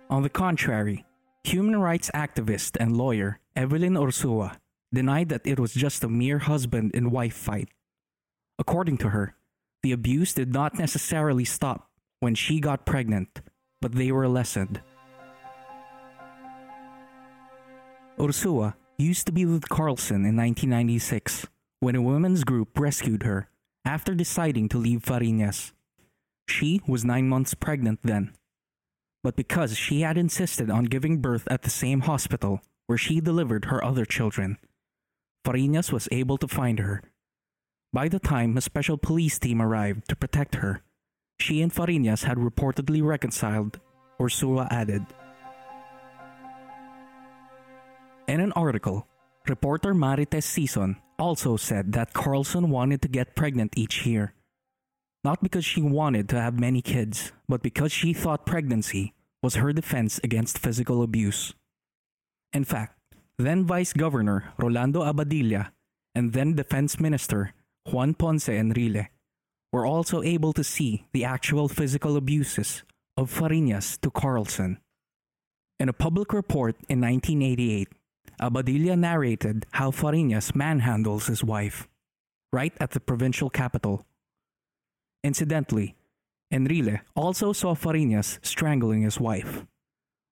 On 0.10 0.22
the 0.22 0.30
contrary, 0.30 1.06
human 1.44 1.80
rights 1.80 2.12
activist 2.14 2.78
and 2.80 2.96
lawyer 2.96 3.40
Evelyn 3.56 3.94
Ursua 3.94 4.58
denied 4.94 5.30
that 5.30 5.46
it 5.46 5.60
was 5.60 5.74
just 5.74 6.04
a 6.04 6.10
mere 6.10 6.40
husband 6.40 6.92
and 6.94 7.12
wife 7.12 7.36
fight. 7.36 7.70
According 8.60 8.98
to 9.00 9.10
her, 9.10 9.36
the 9.82 9.92
abuse 9.92 10.34
did 10.34 10.54
not 10.54 10.78
necessarily 10.78 11.46
stop 11.46 11.90
when 12.20 12.36
she 12.36 12.60
got 12.60 12.86
pregnant, 12.86 13.42
but 13.82 13.94
they 13.94 14.12
were 14.12 14.28
lessened. 14.28 14.82
Ursua 18.18 18.76
used 18.98 19.26
to 19.26 19.32
be 19.32 19.46
with 19.46 19.68
Carlson 19.68 20.26
in 20.26 20.38
1996 20.38 21.48
when 21.80 21.96
a 21.96 22.02
women's 22.02 22.44
group 22.44 22.80
rescued 22.80 23.24
her 23.24 23.50
after 23.84 24.14
deciding 24.14 24.70
to 24.70 24.78
leave 24.78 25.02
Farinas. 25.02 25.74
She 26.48 26.82
was 26.88 27.04
nine 27.04 27.28
months 27.28 27.54
pregnant 27.54 28.00
then. 28.04 28.34
But 29.24 29.38
because 29.38 29.78
she 29.78 30.02
had 30.02 30.18
insisted 30.18 30.70
on 30.70 30.86
giving 30.86 31.22
birth 31.22 31.48
at 31.50 31.62
the 31.62 31.70
same 31.70 32.02
hospital 32.02 32.62
where 32.88 32.98
she 32.98 33.22
delivered 33.22 33.66
her 33.66 33.84
other 33.84 34.06
children, 34.06 34.58
Farinas 35.46 35.92
was 35.92 36.10
able 36.12 36.38
to 36.38 36.48
find 36.48 36.80
her. 36.80 37.02
By 37.94 38.10
the 38.10 38.20
time 38.20 38.58
a 38.58 38.62
special 38.62 38.98
police 38.98 39.40
team 39.40 39.62
arrived 39.62 40.10
to 40.10 40.16
protect 40.16 40.56
her, 40.56 40.82
she 41.40 41.62
and 41.62 41.74
Farinas 41.74 42.24
had 42.24 42.38
reportedly 42.38 43.04
reconciled, 43.04 43.80
Ursula 44.20 44.68
added. 44.70 45.06
In 48.28 48.40
an 48.40 48.52
article, 48.54 49.08
reporter 49.48 49.94
Marites 49.94 50.48
Sison 50.48 50.96
also 51.20 51.58
said 51.58 51.94
that 51.94 52.14
Carlson 52.14 52.70
wanted 52.70 53.02
to 53.02 53.08
get 53.08 53.36
pregnant 53.36 53.74
each 53.78 54.06
year. 54.06 54.34
Not 55.24 55.42
because 55.42 55.64
she 55.64 55.82
wanted 55.82 56.28
to 56.30 56.42
have 56.42 56.60
many 56.60 56.82
kids, 56.82 57.32
but 57.48 57.64
because 57.64 57.92
she 57.92 58.14
thought 58.14 58.46
pregnancy 58.46 59.14
was 59.42 59.56
her 59.56 59.72
defense 59.72 60.20
against 60.24 60.60
physical 60.60 61.02
abuse. 61.02 61.54
In 62.52 62.64
fact, 62.64 63.00
then 63.38 63.66
Vice 63.66 63.94
Governor 63.94 64.54
Rolando 64.58 65.02
Abadilla 65.02 65.72
and 66.14 66.34
then 66.34 66.56
Defense 66.56 67.00
Minister 67.00 67.54
Juan 67.90 68.14
Ponce 68.14 68.48
Enrile 68.48 69.08
were 69.72 69.86
also 69.86 70.22
able 70.22 70.54
to 70.54 70.64
see 70.64 71.06
the 71.14 71.26
actual 71.26 71.68
physical 71.68 72.16
abuses 72.16 72.84
of 73.18 73.34
Farinas 73.34 74.00
to 74.02 74.12
Carlson. 74.12 74.78
In 75.80 75.90
a 75.90 75.94
public 75.94 76.32
report 76.32 76.76
in 76.88 77.02
1988, 77.02 77.88
Abadilla 78.40 78.98
narrated 78.98 79.66
how 79.72 79.92
Farinas 79.92 80.52
manhandles 80.54 81.28
his 81.28 81.44
wife, 81.44 81.88
right 82.52 82.74
at 82.80 82.92
the 82.92 83.00
provincial 83.00 83.50
capital. 83.50 84.06
Incidentally, 85.24 85.96
Enrile 86.54 87.00
also 87.16 87.54
saw 87.54 87.74
Farinas 87.74 88.40
strangling 88.46 89.04
his 89.04 89.20
wife. 89.20 89.66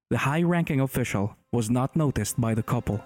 The 0.10 0.19
high 0.19 0.43
ranking 0.43 0.81
official 0.81 1.38
was 1.51 1.69
not 1.69 1.95
noticed 1.95 2.39
by 2.39 2.53
the 2.53 2.63
couple. 2.63 3.01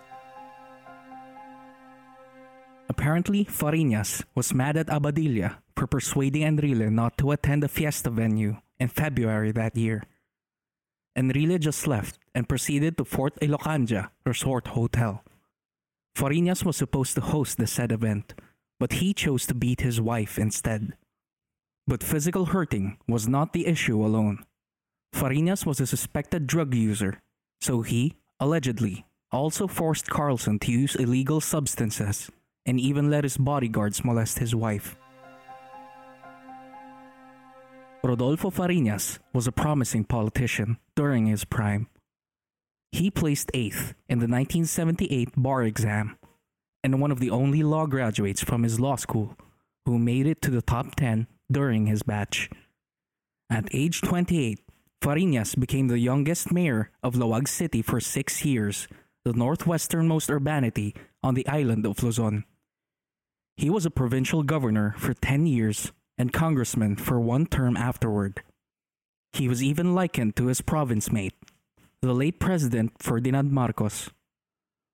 Apparently, 2.90 3.46
Farinas 3.46 4.24
was 4.34 4.54
mad 4.54 4.78
at 4.78 4.88
Abadilla 4.88 5.58
for 5.76 5.88
persuading 5.88 6.44
Enrile 6.44 6.92
not 6.92 7.18
to 7.18 7.32
attend 7.32 7.64
a 7.64 7.68
fiesta 7.68 8.10
venue 8.10 8.58
in 8.80 8.88
February 8.88 9.52
that 9.52 9.78
year. 9.78 10.04
Enrile 11.16 11.60
just 11.60 11.88
left 11.88 12.20
and 12.34 12.50
proceeded 12.50 12.98
to 12.98 13.06
Fort 13.06 13.36
Ilocandia 13.42 14.10
Resort 14.26 14.68
Hotel. 14.68 15.24
Farinas 16.18 16.66
was 16.66 16.78
supposed 16.78 17.16
to 17.16 17.22
host 17.22 17.58
the 17.58 17.68
said 17.68 17.92
event, 17.92 18.34
but 18.80 18.94
he 18.94 19.14
chose 19.14 19.46
to 19.48 19.54
beat 19.54 19.82
his 19.82 20.02
wife 20.02 20.38
instead. 20.38 20.94
But 21.88 22.04
physical 22.04 22.46
hurting 22.46 22.98
was 23.08 23.28
not 23.28 23.54
the 23.54 23.68
issue 23.68 24.04
alone. 24.04 24.44
Farinas 25.14 25.66
was 25.66 25.80
a 25.80 25.88
suspected 25.88 26.48
drug 26.48 26.74
user, 26.74 27.22
so 27.62 27.82
he, 27.82 28.16
allegedly, 28.40 29.06
also 29.32 29.68
forced 29.68 30.10
Carlson 30.10 30.60
to 30.60 30.72
use 30.72 30.96
illegal 30.96 31.42
substances 31.42 32.32
and 32.66 32.80
even 32.80 33.10
let 33.10 33.24
his 33.24 33.38
bodyguards 33.38 34.04
molest 34.04 34.40
his 34.40 34.56
wife. 34.56 34.96
Rodolfo 38.04 38.50
Farinas 38.52 39.20
was 39.34 39.48
a 39.48 39.52
promising 39.52 40.04
politician 40.04 40.78
during 40.96 41.28
his 41.28 41.44
prime. 41.44 41.88
He 42.92 43.10
placed 43.10 43.52
8th 43.54 43.94
in 44.08 44.20
the 44.20 44.30
1978 44.30 45.30
bar 45.36 45.64
exam 45.64 46.18
and 46.84 47.02
one 47.02 47.12
of 47.12 47.20
the 47.20 47.32
only 47.32 47.64
law 47.64 47.88
graduates 47.88 48.44
from 48.44 48.62
his 48.62 48.80
law 48.80 48.96
school 48.96 49.36
who 49.88 49.98
made 49.98 50.28
it 50.28 50.40
to 50.44 50.52
the 50.52 50.62
top 50.62 50.96
10 50.96 51.26
during 51.52 51.88
his 51.88 52.04
batch. 52.04 52.50
At 53.50 53.68
age 53.74 54.02
28, 54.02 54.60
Farinas 55.02 55.60
became 55.60 55.88
the 55.88 56.00
youngest 56.00 56.52
mayor 56.52 56.90
of 57.04 57.14
Laoag 57.14 57.48
City 57.48 57.82
for 57.82 58.00
six 58.00 58.44
years, 58.44 58.88
the 59.24 59.34
northwesternmost 59.34 60.30
urbanity 60.30 60.96
on 61.22 61.36
the 61.36 61.48
island 61.48 61.86
of 61.86 62.02
Luzon. 62.02 62.44
He 63.58 63.70
was 63.70 63.86
a 63.86 63.92
provincial 63.92 64.44
governor 64.44 64.96
for 64.98 65.14
10 65.14 65.46
years 65.46 65.92
and 66.18 66.34
congressman 66.34 66.96
for 66.96 67.20
one 67.20 67.46
term 67.46 67.78
afterward. 67.78 68.42
He 69.34 69.48
was 69.48 69.62
even 69.62 69.94
likened 69.94 70.36
to 70.38 70.48
his 70.48 70.62
province 70.62 71.12
mate, 71.12 71.36
the 72.02 72.14
late 72.14 72.40
President 72.40 72.94
Ferdinand 73.00 73.52
Marcos. 73.52 74.10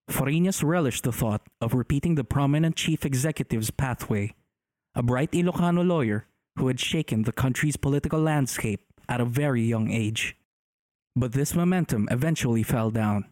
Farinas 0.09 0.63
relished 0.63 1.03
the 1.03 1.11
thought 1.11 1.41
of 1.61 1.73
repeating 1.73 2.15
the 2.15 2.23
prominent 2.23 2.75
chief 2.75 3.05
executive's 3.05 3.71
pathway, 3.71 4.33
a 4.93 5.01
bright 5.01 5.31
Ilocano 5.31 5.87
lawyer 5.87 6.25
who 6.57 6.67
had 6.67 6.79
shaken 6.79 7.23
the 7.23 7.31
country's 7.31 7.77
political 7.77 8.19
landscape 8.19 8.81
at 9.07 9.21
a 9.21 9.25
very 9.25 9.63
young 9.63 9.91
age. 9.91 10.35
But 11.15 11.33
this 11.33 11.55
momentum 11.55 12.07
eventually 12.11 12.63
fell 12.63 12.91
down. 12.91 13.25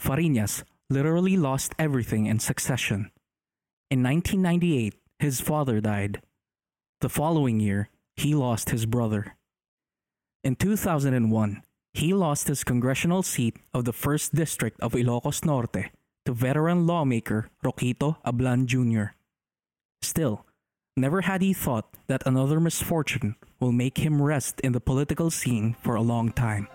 Farinas 0.00 0.64
literally 0.90 1.36
lost 1.36 1.74
everything 1.78 2.26
in 2.26 2.38
succession. 2.38 3.10
In 3.90 4.02
1998, 4.02 4.94
his 5.18 5.40
father 5.40 5.80
died. 5.80 6.20
The 7.00 7.08
following 7.08 7.60
year, 7.60 7.90
he 8.16 8.34
lost 8.34 8.70
his 8.70 8.86
brother. 8.86 9.36
In 10.42 10.56
2001, 10.56 11.62
he 11.92 12.12
lost 12.12 12.48
his 12.48 12.64
congressional 12.64 13.22
seat 13.22 13.56
of 13.72 13.84
the 13.84 13.92
1st 13.92 14.32
District 14.34 14.80
of 14.80 14.92
Ilocos 14.92 15.44
Norte 15.44 15.90
to 16.26 16.32
veteran 16.32 16.86
lawmaker 16.86 17.50
Roquito 17.62 18.16
Ablan 18.26 18.66
Jr. 18.66 19.14
Still, 20.02 20.44
never 20.96 21.22
had 21.22 21.42
he 21.42 21.52
thought 21.52 21.90
that 22.06 22.22
another 22.24 22.60
misfortune 22.60 23.34
will 23.58 23.72
make 23.72 23.98
him 23.98 24.22
rest 24.22 24.60
in 24.60 24.72
the 24.72 24.80
political 24.80 25.30
scene 25.30 25.74
for 25.82 25.96
a 25.96 26.02
long 26.02 26.30
time. 26.30 26.68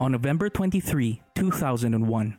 On 0.00 0.12
November 0.12 0.48
23, 0.48 1.20
2001, 1.34 2.38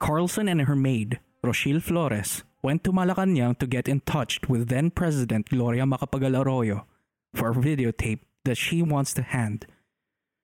Carlson 0.00 0.48
and 0.48 0.62
her 0.62 0.76
maid, 0.76 1.20
Rochelle 1.42 1.80
Flores, 1.80 2.44
went 2.62 2.82
to 2.84 2.92
Malacanang 2.92 3.58
to 3.58 3.66
get 3.66 3.88
in 3.88 4.00
touch 4.00 4.40
with 4.48 4.68
then 4.68 4.90
President 4.90 5.50
Gloria 5.50 5.84
Macapagal 5.84 6.44
Arroyo 6.44 6.86
for 7.34 7.50
a 7.50 7.54
videotape 7.54 8.20
that 8.46 8.56
she 8.56 8.80
wants 8.80 9.12
to 9.12 9.22
hand, 9.22 9.66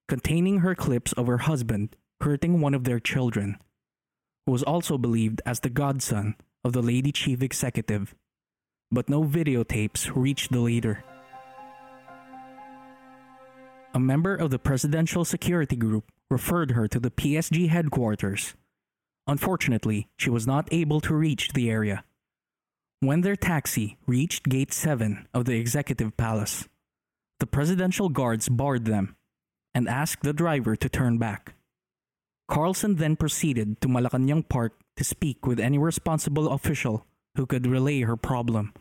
containing 0.07 0.59
her 0.59 0.75
clips 0.75 1.13
of 1.15 1.27
her 1.27 1.39
husband 1.39 1.97
hurting 2.21 2.61
one 2.61 2.75
of 2.75 2.85
their 2.85 3.01
children, 3.01 3.57
who 4.45 4.53
was 4.53 4.63
also 4.63 4.99
believed 4.99 5.41
as 5.47 5.61
the 5.61 5.71
godson 5.71 6.35
of 6.65 6.73
the 6.73 6.83
lady 6.83 7.13
chief 7.13 7.43
executive. 7.43 8.15
But 8.91 9.09
no 9.09 9.25
videotapes 9.25 10.11
reached 10.15 10.53
the 10.53 10.61
leader. 10.61 11.05
A 13.93 14.01
member 14.01 14.35
of 14.35 14.51
the 14.51 14.59
presidential 14.59 15.25
security 15.25 15.77
group 15.77 16.11
referred 16.31 16.73
her 16.73 16.89
to 16.89 16.99
the 16.99 17.11
PSG 17.11 17.69
headquarters. 17.69 18.55
Unfortunately, 19.27 20.09
she 20.17 20.31
was 20.31 20.47
not 20.47 20.69
able 20.73 21.01
to 21.01 21.15
reach 21.15 21.53
the 21.53 21.71
area. 21.71 22.05
When 23.01 23.21
their 23.21 23.37
taxi 23.37 23.99
reached 24.07 24.49
Gate 24.49 24.73
7 24.73 25.29
of 25.33 25.45
the 25.45 25.55
executive 25.55 26.17
palace, 26.17 26.69
the 27.39 27.47
presidential 27.47 28.09
guards 28.09 28.49
barred 28.49 28.87
them 28.87 29.17
and 29.75 29.89
asked 29.89 30.23
the 30.23 30.33
driver 30.33 30.77
to 30.77 30.89
turn 30.89 31.19
back. 31.19 31.55
Carlson 32.49 32.97
then 32.97 33.17
proceeded 33.17 33.81
to 33.81 33.89
Malacanang 33.89 34.49
Park 34.49 34.79
to 34.97 35.05
speak 35.05 35.47
with 35.47 35.59
any 35.59 35.79
responsible 35.79 36.51
official 36.51 37.07
who 37.37 37.47
could 37.47 37.67
relay 37.67 38.01
her 38.01 38.17
problem. 38.17 38.73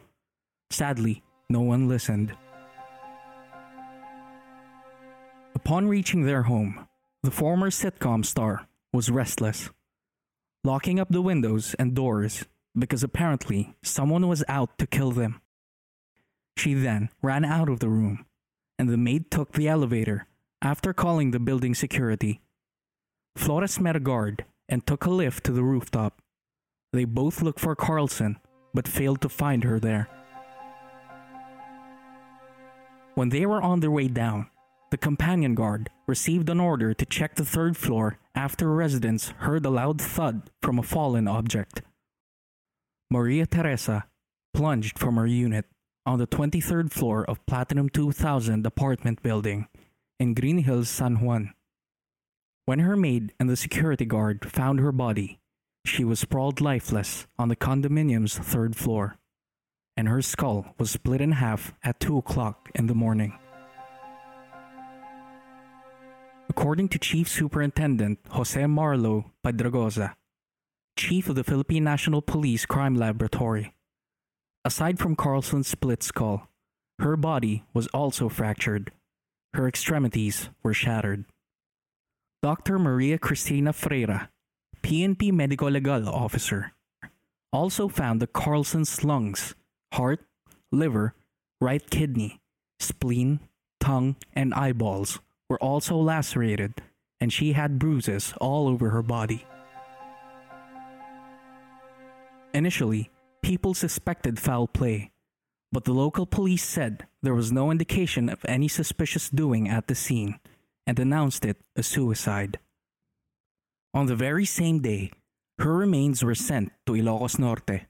Sadly, 0.69 1.23
no 1.49 1.62
one 1.62 1.88
listened. 1.88 2.36
Upon 5.56 5.88
reaching 5.88 6.26
their 6.26 6.43
home, 6.43 6.88
the 7.23 7.32
former 7.32 7.69
sitcom 7.69 8.26
star 8.26 8.67
was 8.91 9.10
restless, 9.10 9.69
locking 10.63 10.99
up 10.99 11.10
the 11.10 11.21
windows 11.21 11.73
and 11.80 11.95
doors 11.95 12.45
because 12.78 13.04
apparently 13.04 13.76
someone 13.84 14.28
was 14.28 14.43
out 14.47 14.78
to 14.78 14.88
kill 14.88 15.12
them. 15.12 15.39
She 16.58 16.73
then 16.73 17.10
ran 17.21 17.45
out 17.45 17.69
of 17.69 17.80
the 17.80 17.89
room, 17.89 18.26
and 18.78 18.89
the 18.89 18.97
maid 18.97 19.32
took 19.32 19.54
the 19.54 19.67
elevator 19.67 20.28
after 20.62 20.93
calling 20.93 21.32
the 21.32 21.39
building 21.39 21.73
security. 21.73 22.41
Flores 23.36 23.80
met 23.80 23.96
a 23.96 24.00
guard 24.00 24.46
and 24.69 24.86
took 24.86 25.06
a 25.06 25.10
lift 25.10 25.43
to 25.46 25.52
the 25.52 25.63
rooftop. 25.63 26.22
They 26.91 27.06
both 27.06 27.41
looked 27.41 27.60
for 27.60 27.76
Carlson 27.76 28.38
but 28.74 28.88
failed 28.88 29.22
to 29.22 29.30
find 29.30 29.63
her 29.63 29.80
there. 29.80 30.08
When 33.15 33.30
they 33.30 33.46
were 33.46 33.62
on 33.62 33.80
their 33.80 33.91
way 33.91 34.08
down, 34.08 34.50
the 34.89 34.98
companion 34.98 35.56
guard 35.56 35.89
received 36.08 36.50
an 36.50 36.60
order 36.60 36.93
to 36.93 37.06
check 37.06 37.36
the 37.36 37.46
third 37.46 37.78
floor 37.78 38.17
after 38.36 38.74
residents 38.74 39.30
heard 39.39 39.65
a 39.65 39.69
loud 39.69 40.02
thud 40.02 40.50
from 40.62 40.80
a 40.80 40.84
fallen 40.84 41.28
object. 41.28 41.82
Maria 43.10 43.46
Teresa 43.46 44.06
plunged 44.54 44.98
from 44.98 45.15
her 45.17 45.28
unit 45.28 45.65
on 46.06 46.19
the 46.19 46.28
23rd 46.28 46.91
floor 46.91 47.24
of 47.26 47.46
Platinum 47.46 47.89
2000 47.89 48.65
apartment 48.65 49.22
building 49.22 49.67
in 50.19 50.34
Greenhills, 50.34 50.89
San 50.89 51.19
Juan. 51.19 51.54
When 52.65 52.80
her 52.80 52.95
maid 52.95 53.34
and 53.39 53.49
the 53.49 53.58
security 53.58 54.06
guard 54.06 54.49
found 54.49 54.80
her 54.80 54.93
body, 54.93 55.39
she 55.86 56.06
was 56.06 56.21
sprawled 56.21 56.62
lifeless 56.62 57.28
on 57.38 57.49
the 57.49 57.58
condominium's 57.58 58.38
third 58.38 58.78
floor, 58.78 59.17
and 59.97 60.08
her 60.08 60.21
skull 60.21 60.73
was 60.78 60.89
split 60.89 61.19
in 61.19 61.34
half 61.34 61.73
at 61.84 61.99
2 61.99 62.17
o'clock 62.17 62.69
in 62.73 62.88
the 62.88 62.95
morning. 62.95 63.38
According 66.47 66.88
to 66.89 66.99
Chief 66.99 67.28
Superintendent 67.28 68.19
Jose 68.30 68.62
Marlo 68.62 69.32
Padragoza, 69.43 70.15
Chief 70.97 71.28
of 71.28 71.36
the 71.36 71.43
Philippine 71.43 71.84
National 71.84 72.21
Police 72.21 72.65
Crime 72.65 72.95
Laboratory, 72.95 73.73
aside 74.63 74.99
from 74.99 75.17
Carlson's 75.17 75.67
split 75.67 76.02
skull, 76.02 76.47
Her 76.99 77.17
body 77.17 77.65
was 77.73 77.88
also 77.88 78.30
fractured. 78.30 78.91
Her 79.54 79.67
extremities 79.67 80.49
were 80.62 80.73
shattered. 80.73 81.26
Dr. 82.43 82.77
Maria 82.77 83.17
Cristina 83.17 83.71
Freira, 83.71 84.27
PNP 84.82 85.32
Medical 85.32 85.69
Legal 85.69 86.10
Officer, 86.10 86.73
also 87.53 87.88
found 87.88 88.21
that 88.21 88.34
Carlson's 88.34 89.01
lungs, 89.01 89.56
heart, 89.93 90.19
liver, 90.69 91.15
right 91.62 91.89
kidney, 91.89 92.41
spleen, 92.82 93.39
tongue, 93.79 94.17
and 94.34 94.53
eyeballs 94.56 95.21
were 95.47 95.58
also 95.63 95.95
lacerated, 95.95 96.82
and 97.21 97.32
she 97.32 97.53
had 97.53 97.79
bruises 97.79 98.34
all 98.41 98.67
over 98.67 98.89
her 98.89 99.01
body. 99.01 99.45
Initially, 102.53 103.10
people 103.41 103.73
suspected 103.73 104.38
foul 104.38 104.67
play, 104.67 105.12
but 105.71 105.86
the 105.86 105.93
local 105.93 106.25
police 106.25 106.65
said 106.65 107.08
there 107.21 107.34
was 107.34 107.53
no 107.53 107.71
indication 107.71 108.27
of 108.27 108.43
any 108.43 108.67
suspicious 108.67 109.29
doing 109.29 109.69
at 109.69 109.88
the 109.88 109.95
scene 109.95 110.41
and 110.86 111.00
announced 111.00 111.46
it 111.46 111.58
a 111.76 111.84
suicide. 111.84 112.60
On 113.93 114.08
the 114.08 114.15
very 114.15 114.46
same 114.46 114.82
day, 114.82 115.12
her 115.60 115.76
remains 115.76 116.24
were 116.24 116.36
sent 116.36 116.72
to 116.86 116.93
Ilocos 116.93 117.38
Norte, 117.39 117.88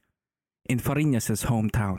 in 0.66 0.78
Fariñas' 0.78 1.46
hometown. 1.46 1.98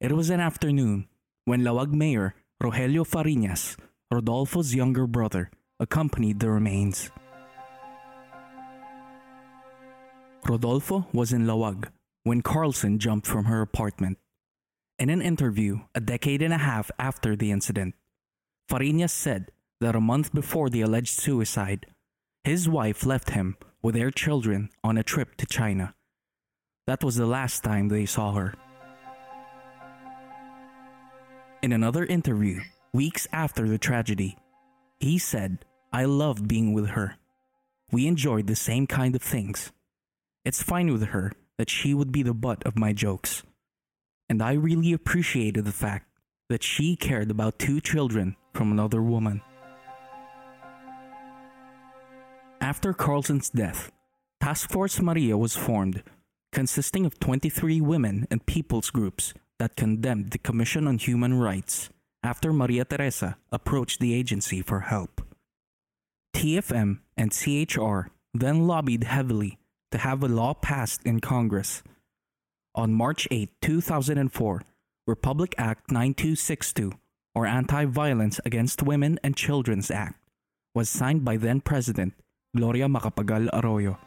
It 0.00 0.12
was 0.12 0.30
an 0.30 0.40
afternoon 0.40 1.08
when 1.44 1.62
Laoag 1.62 1.92
Mayor 1.92 2.34
Rogelio 2.62 3.04
Fariñas, 3.04 3.76
Rodolfo's 4.10 4.74
younger 4.74 5.06
brother, 5.06 5.50
accompanied 5.78 6.40
the 6.40 6.50
remains. 6.50 7.10
Rodolfo 10.48 11.06
was 11.12 11.32
in 11.32 11.46
Laoag 11.46 11.88
when 12.22 12.40
Carlson 12.40 12.98
jumped 12.98 13.26
from 13.26 13.44
her 13.44 13.60
apartment. 13.60 14.18
In 14.98 15.10
an 15.10 15.20
interview 15.20 15.80
a 15.94 16.00
decade 16.00 16.40
and 16.40 16.54
a 16.54 16.58
half 16.58 16.90
after 16.98 17.36
the 17.36 17.50
incident, 17.50 17.94
Fariñas 18.70 19.10
said 19.10 19.50
that 19.80 19.96
a 19.96 20.00
month 20.00 20.32
before 20.32 20.70
the 20.70 20.80
alleged 20.80 21.20
suicide, 21.20 21.86
his 22.44 22.68
wife 22.68 23.04
left 23.04 23.30
him 23.30 23.56
with 23.82 23.94
their 23.94 24.10
children 24.10 24.70
on 24.82 24.96
a 24.96 25.02
trip 25.02 25.36
to 25.36 25.46
China. 25.46 25.94
That 26.86 27.02
was 27.02 27.16
the 27.16 27.26
last 27.26 27.64
time 27.64 27.88
they 27.88 28.06
saw 28.06 28.32
her. 28.32 28.54
In 31.62 31.72
another 31.72 32.04
interview, 32.04 32.60
weeks 32.92 33.26
after 33.32 33.68
the 33.68 33.78
tragedy, 33.78 34.36
he 35.00 35.18
said, 35.18 35.64
I 35.92 36.04
loved 36.04 36.46
being 36.46 36.72
with 36.72 36.90
her. 36.90 37.16
We 37.90 38.06
enjoyed 38.06 38.46
the 38.46 38.56
same 38.56 38.86
kind 38.86 39.14
of 39.16 39.22
things. 39.22 39.72
It's 40.44 40.62
fine 40.62 40.92
with 40.92 41.08
her 41.08 41.32
that 41.58 41.70
she 41.70 41.94
would 41.94 42.12
be 42.12 42.22
the 42.22 42.34
butt 42.34 42.64
of 42.64 42.78
my 42.78 42.92
jokes. 42.92 43.42
And 44.28 44.42
I 44.42 44.52
really 44.52 44.92
appreciated 44.92 45.64
the 45.64 45.72
fact 45.72 46.06
that 46.48 46.62
she 46.62 46.96
cared 46.96 47.30
about 47.30 47.58
two 47.58 47.80
children 47.80 48.36
from 48.54 48.70
another 48.70 49.02
woman. 49.02 49.42
After 52.66 52.92
Carlson's 52.92 53.48
death, 53.48 53.92
Task 54.40 54.70
Force 54.70 55.00
Maria 55.00 55.38
was 55.38 55.54
formed, 55.54 56.02
consisting 56.50 57.06
of 57.06 57.20
23 57.20 57.80
women 57.80 58.26
and 58.28 58.44
people's 58.44 58.90
groups 58.90 59.32
that 59.60 59.76
condemned 59.76 60.32
the 60.32 60.38
Commission 60.38 60.88
on 60.88 60.98
Human 60.98 61.34
Rights 61.34 61.90
after 62.24 62.52
Maria 62.52 62.84
Teresa 62.84 63.36
approached 63.52 64.00
the 64.00 64.12
agency 64.12 64.62
for 64.62 64.80
help. 64.80 65.22
TFM 66.34 66.98
and 67.16 67.30
CHR 67.30 68.10
then 68.34 68.66
lobbied 68.66 69.04
heavily 69.04 69.58
to 69.92 69.98
have 69.98 70.24
a 70.24 70.26
law 70.26 70.52
passed 70.52 71.04
in 71.04 71.20
Congress. 71.20 71.84
On 72.74 72.92
March 72.92 73.28
8, 73.30 73.48
2004, 73.62 74.62
Republic 75.06 75.54
Act 75.56 75.92
9262, 75.92 76.90
or 77.32 77.46
Anti 77.46 77.84
Violence 77.84 78.40
Against 78.44 78.82
Women 78.82 79.20
and 79.22 79.36
Children's 79.36 79.88
Act, 79.88 80.18
was 80.74 80.90
signed 80.90 81.24
by 81.24 81.36
then 81.36 81.60
President 81.60 82.12
Gloria 82.56 82.88
Macapagal 82.88 83.48
Arroyo. 83.52 83.98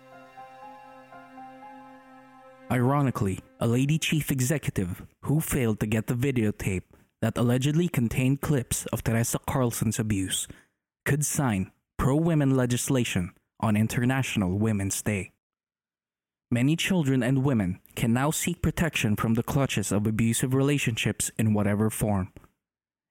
Ironically, 2.71 3.39
a 3.59 3.67
lady 3.67 3.97
chief 3.97 4.31
executive 4.31 5.03
who 5.21 5.39
failed 5.39 5.79
to 5.79 5.87
get 5.87 6.07
the 6.07 6.13
videotape 6.13 6.83
that 7.21 7.37
allegedly 7.37 7.87
contained 7.87 8.41
clips 8.41 8.85
of 8.87 9.03
Teresa 9.03 9.39
Carlson's 9.47 9.99
abuse 9.99 10.47
could 11.05 11.25
sign 11.25 11.71
pro 11.97 12.15
women 12.15 12.55
legislation 12.55 13.31
on 13.59 13.75
International 13.75 14.57
Women's 14.57 15.01
Day. 15.01 15.31
Many 16.51 16.75
children 16.75 17.21
and 17.21 17.43
women 17.43 17.79
can 17.95 18.13
now 18.13 18.31
seek 18.31 18.61
protection 18.61 19.15
from 19.15 19.35
the 19.35 19.43
clutches 19.43 19.91
of 19.91 20.07
abusive 20.07 20.53
relationships 20.53 21.29
in 21.37 21.53
whatever 21.53 21.89
form. 21.89 22.33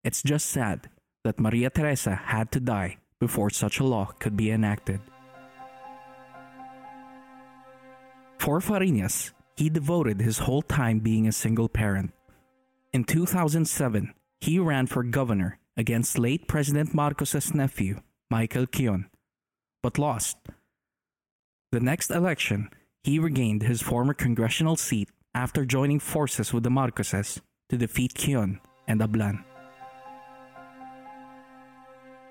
It's 0.03 0.22
just 0.22 0.46
sad 0.46 0.88
that 1.24 1.38
Maria 1.38 1.70
Teresa 1.70 2.14
had 2.14 2.51
to 2.53 2.61
die 2.61 2.98
before 3.20 3.51
such 3.51 3.81
a 3.81 3.85
law 3.85 4.07
could 4.18 4.37
be 4.37 4.51
enacted. 4.51 5.01
For 8.38 8.61
Fariñas, 8.61 9.33
he 9.57 9.68
devoted 9.68 10.20
his 10.20 10.38
whole 10.38 10.62
time 10.62 11.01
being 11.01 11.27
a 11.27 11.33
single 11.33 11.68
parent. 11.68 12.12
In 12.92 13.05
2007, 13.05 14.14
he 14.40 14.59
ran 14.59 14.87
for 14.87 15.03
governor 15.03 15.59
against 15.77 16.18
late 16.18 16.48
President 16.48 16.94
Marcos's 16.94 17.53
nephew, 17.53 18.01
Michael 18.31 18.66
Keon, 18.66 19.11
but 19.83 19.98
lost. 19.98 20.37
The 21.72 21.81
next 21.81 22.11
election, 22.11 22.70
he 23.03 23.18
regained 23.18 23.62
his 23.62 23.83
former 23.83 24.14
congressional 24.14 24.77
seat 24.77 25.11
after 25.35 25.66
joining 25.66 26.01
forces 26.01 26.53
with 26.53 26.62
the 26.62 26.70
Marcoses 26.70 27.40
to 27.68 27.77
defeat 27.77 28.14
Keon 28.14 28.61
and 28.87 29.01
Ablan. 29.01 29.44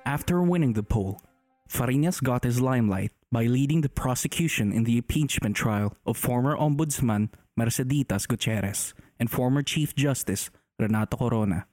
After 0.05 0.41
winning 0.41 0.73
the 0.73 0.83
poll, 0.83 1.21
Fariñas 1.67 2.23
got 2.23 2.43
his 2.43 2.61
limelight 2.61 3.11
by 3.31 3.43
leading 3.43 3.81
the 3.81 3.89
prosecution 3.89 4.71
in 4.71 4.83
the 4.85 4.97
impeachment 4.97 5.55
trial 5.55 5.95
of 6.05 6.17
former 6.17 6.55
Ombudsman 6.55 7.29
Merceditas 7.59 8.27
Gutierrez 8.27 8.93
and 9.19 9.29
former 9.29 9.63
Chief 9.63 9.95
Justice 9.95 10.49
Renato 10.79 11.17
Corona. 11.17 11.65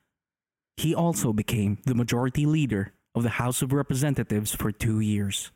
He 0.76 0.94
also 0.94 1.32
became 1.32 1.78
the 1.86 1.94
majority 1.94 2.46
leader 2.46 2.92
of 3.14 3.22
the 3.22 3.38
House 3.40 3.62
of 3.62 3.72
Representatives 3.72 4.54
for 4.54 4.72
two 4.72 4.98
years. 4.98 5.52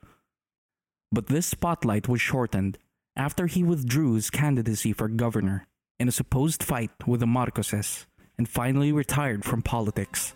But 1.11 1.27
this 1.27 1.47
spotlight 1.47 2.09
was 2.09 2.21
shortened 2.21 2.79
after 3.17 3.47
he 3.47 3.65
withdrew 3.65 4.15
his 4.15 4.31
candidacy 4.31 4.93
for 4.93 5.09
governor 5.09 5.67
in 5.99 6.07
a 6.07 6.13
supposed 6.13 6.63
fight 6.63 6.91
with 7.07 7.21
the 7.21 7.27
Marcoses 7.27 8.07
and 8.37 8.49
finally 8.49 8.93
retired 8.93 9.45
from 9.45 9.63
politics. 9.63 10.35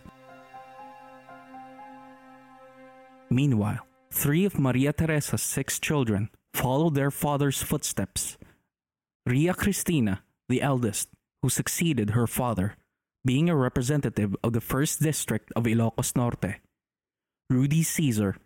Meanwhile, 3.29 3.87
three 4.13 4.45
of 4.45 4.59
Maria 4.59 4.93
Teresa's 4.93 5.41
six 5.41 5.79
children 5.79 6.29
followed 6.53 6.93
their 6.93 7.09
father's 7.09 7.63
footsteps. 7.63 8.37
Ria 9.25 9.53
Cristina, 9.53 10.21
the 10.47 10.61
eldest, 10.61 11.09
who 11.41 11.49
succeeded 11.49 12.11
her 12.11 12.27
father, 12.27 12.77
being 13.25 13.49
a 13.49 13.55
representative 13.55 14.35
of 14.43 14.53
the 14.53 14.61
1st 14.61 14.99
District 14.99 15.51
of 15.55 15.63
Ilocos 15.63 16.15
Norte. 16.15 16.61
Rudy 17.49 17.81
Caesar, 17.83 18.37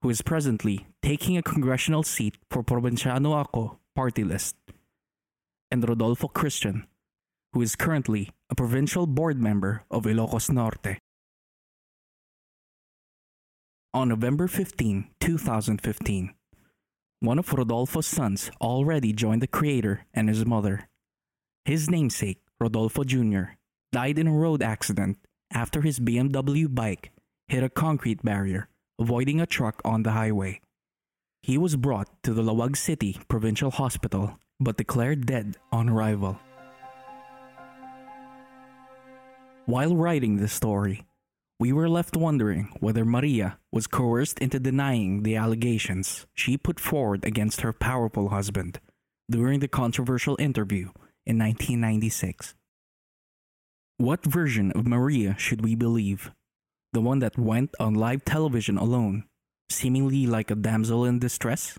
who 0.00 0.10
is 0.10 0.22
presently 0.22 0.86
taking 1.02 1.36
a 1.36 1.42
congressional 1.42 2.02
seat 2.02 2.38
for 2.50 2.62
Probinsyano 2.62 3.34
Ako 3.34 3.78
party 3.96 4.22
list. 4.22 4.56
And 5.70 5.86
Rodolfo 5.86 6.28
Christian, 6.28 6.86
who 7.52 7.62
is 7.62 7.74
currently 7.76 8.30
a 8.48 8.54
provincial 8.54 9.06
board 9.06 9.38
member 9.38 9.82
of 9.90 10.04
Ilocos 10.04 10.50
Norte. 10.50 10.98
On 13.92 14.08
November 14.08 14.46
15, 14.46 15.08
2015, 15.18 16.34
one 17.18 17.40
of 17.40 17.52
Rodolfo's 17.52 18.06
sons 18.06 18.48
already 18.60 19.12
joined 19.12 19.42
the 19.42 19.48
creator 19.48 20.06
and 20.14 20.28
his 20.28 20.46
mother. 20.46 20.88
His 21.64 21.90
namesake, 21.90 22.38
Rodolfo 22.60 23.02
Jr., 23.02 23.58
died 23.90 24.16
in 24.16 24.28
a 24.28 24.32
road 24.32 24.62
accident 24.62 25.18
after 25.52 25.80
his 25.80 25.98
BMW 25.98 26.72
bike 26.72 27.10
hit 27.48 27.64
a 27.64 27.68
concrete 27.68 28.22
barrier, 28.22 28.68
avoiding 29.00 29.40
a 29.40 29.46
truck 29.46 29.82
on 29.84 30.04
the 30.04 30.12
highway. 30.12 30.60
He 31.42 31.58
was 31.58 31.74
brought 31.74 32.22
to 32.22 32.32
the 32.32 32.42
Laoag 32.42 32.76
City 32.76 33.18
Provincial 33.26 33.72
Hospital 33.72 34.38
but 34.60 34.76
declared 34.76 35.26
dead 35.26 35.56
on 35.72 35.88
arrival. 35.88 36.38
While 39.66 39.96
writing 39.96 40.36
this 40.36 40.52
story, 40.52 41.02
we 41.60 41.74
were 41.74 41.90
left 41.90 42.16
wondering 42.16 42.72
whether 42.80 43.04
Maria 43.04 43.58
was 43.70 43.86
coerced 43.86 44.38
into 44.38 44.58
denying 44.58 45.22
the 45.22 45.36
allegations 45.36 46.26
she 46.32 46.56
put 46.56 46.80
forward 46.80 47.22
against 47.22 47.60
her 47.60 47.70
powerful 47.70 48.30
husband 48.30 48.80
during 49.30 49.60
the 49.60 49.68
controversial 49.68 50.38
interview 50.40 50.88
in 51.26 51.38
1996. 51.38 52.54
What 53.98 54.24
version 54.24 54.72
of 54.72 54.86
Maria 54.86 55.36
should 55.36 55.62
we 55.62 55.74
believe? 55.74 56.32
The 56.94 57.02
one 57.02 57.18
that 57.18 57.38
went 57.38 57.74
on 57.78 57.92
live 57.92 58.24
television 58.24 58.78
alone, 58.78 59.24
seemingly 59.68 60.26
like 60.26 60.50
a 60.50 60.54
damsel 60.54 61.04
in 61.04 61.18
distress? 61.18 61.78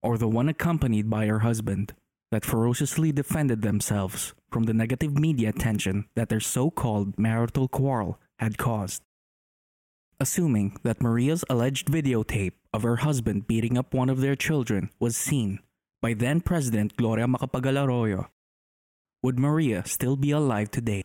Or 0.00 0.16
the 0.16 0.28
one 0.28 0.48
accompanied 0.48 1.10
by 1.10 1.26
her 1.26 1.40
husband, 1.40 1.92
that 2.30 2.44
ferociously 2.44 3.10
defended 3.10 3.62
themselves 3.62 4.32
from 4.52 4.62
the 4.62 4.72
negative 4.74 5.18
media 5.18 5.48
attention 5.48 6.06
that 6.14 6.28
their 6.28 6.38
so 6.38 6.70
called 6.70 7.18
marital 7.18 7.66
quarrel 7.66 8.20
had 8.40 8.58
caused. 8.58 9.02
Assuming 10.18 10.76
that 10.82 11.02
Maria's 11.02 11.44
alleged 11.48 11.88
videotape 11.88 12.52
of 12.72 12.82
her 12.82 12.96
husband 12.96 13.46
beating 13.46 13.78
up 13.78 13.94
one 13.94 14.08
of 14.08 14.20
their 14.20 14.36
children 14.36 14.90
was 14.98 15.16
seen 15.16 15.60
by 16.02 16.14
then 16.14 16.40
President 16.40 16.96
Gloria 16.96 17.26
Macapagal 17.26 17.84
Arroyo, 17.84 18.30
would 19.22 19.38
Maria 19.38 19.84
still 19.84 20.16
be 20.16 20.30
alive 20.30 20.70
today? 20.70 21.04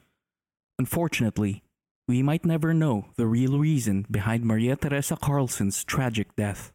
Unfortunately, 0.79 1.63
we 2.07 2.23
might 2.23 2.45
never 2.45 2.73
know 2.73 3.07
the 3.17 3.27
real 3.27 3.59
reason 3.59 4.05
behind 4.09 4.45
Maria 4.45 4.75
Teresa 4.77 5.17
Carlson's 5.17 5.83
tragic 5.83 6.35
death. 6.35 6.71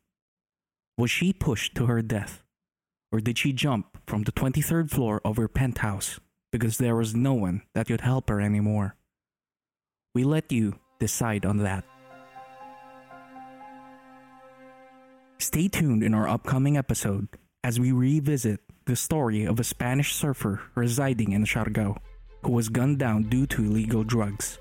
Was 0.98 1.10
she 1.10 1.32
pushed 1.32 1.74
to 1.76 1.86
her 1.86 2.02
death? 2.02 2.42
Or 3.12 3.20
did 3.20 3.38
she 3.38 3.52
jump 3.52 3.98
from 4.06 4.22
the 4.24 4.32
23rd 4.32 4.90
floor 4.90 5.20
of 5.24 5.36
her 5.36 5.48
penthouse 5.48 6.20
because 6.52 6.78
there 6.78 6.96
was 6.96 7.14
no 7.14 7.32
one 7.32 7.62
that 7.74 7.86
could 7.86 8.02
help 8.02 8.28
her 8.28 8.40
anymore? 8.40 8.96
We 10.12 10.24
let 10.24 10.50
you 10.50 10.74
decide 10.98 11.46
on 11.46 11.58
that. 11.58 11.84
Stay 15.38 15.68
tuned 15.68 16.02
in 16.02 16.14
our 16.14 16.26
upcoming 16.26 16.76
episode 16.76 17.28
as 17.62 17.78
we 17.78 17.92
revisit 17.92 18.60
the 18.86 18.96
story 18.96 19.44
of 19.44 19.60
a 19.60 19.64
Spanish 19.64 20.14
surfer 20.14 20.60
residing 20.74 21.30
in 21.30 21.44
Siargao 21.44 21.96
who 22.42 22.52
was 22.52 22.68
gunned 22.68 22.98
down 22.98 23.24
due 23.24 23.46
to 23.46 23.62
illegal 23.62 24.02
drugs. 24.02 24.58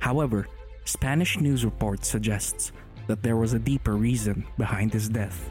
However, 0.00 0.48
Spanish 0.86 1.38
news 1.38 1.62
reports 1.62 2.08
suggests 2.08 2.72
that 3.08 3.22
there 3.22 3.36
was 3.36 3.52
a 3.52 3.58
deeper 3.58 3.94
reason 3.94 4.46
behind 4.56 4.92
his 4.92 5.10
death. 5.10 5.50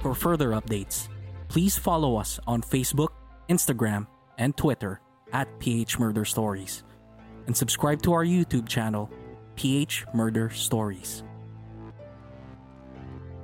For 0.00 0.14
further 0.14 0.50
updates, 0.50 1.08
please 1.48 1.76
follow 1.76 2.16
us 2.16 2.40
on 2.46 2.62
Facebook, 2.62 3.10
Instagram, 3.50 4.06
and 4.38 4.56
Twitter 4.56 5.00
at 5.32 5.58
PH 5.58 5.98
Murder 5.98 6.24
Stories, 6.24 6.84
and 7.46 7.56
subscribe 7.56 8.02
to 8.02 8.12
our 8.12 8.24
YouTube 8.24 8.68
channel, 8.68 9.10
PH 9.56 10.06
Murder 10.14 10.50
Stories. 10.50 11.22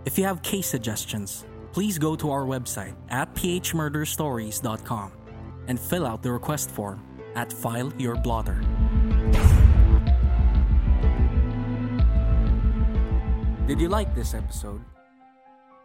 If 0.04 0.16
you 0.18 0.24
have 0.24 0.42
case 0.42 0.66
suggestions, 0.66 1.44
please 1.72 1.98
go 1.98 2.16
to 2.16 2.30
our 2.30 2.44
website 2.44 2.94
at 3.10 3.34
phmurderstories.com 3.34 5.12
and 5.68 5.80
fill 5.80 6.06
out 6.06 6.22
the 6.22 6.32
request 6.32 6.70
form 6.70 7.02
at 7.34 7.52
File 7.52 7.92
Your 7.98 8.14
Blotter. 8.16 8.62
Did 13.66 13.80
you 13.80 13.88
like 13.88 14.14
this 14.14 14.32
episode? 14.32 14.84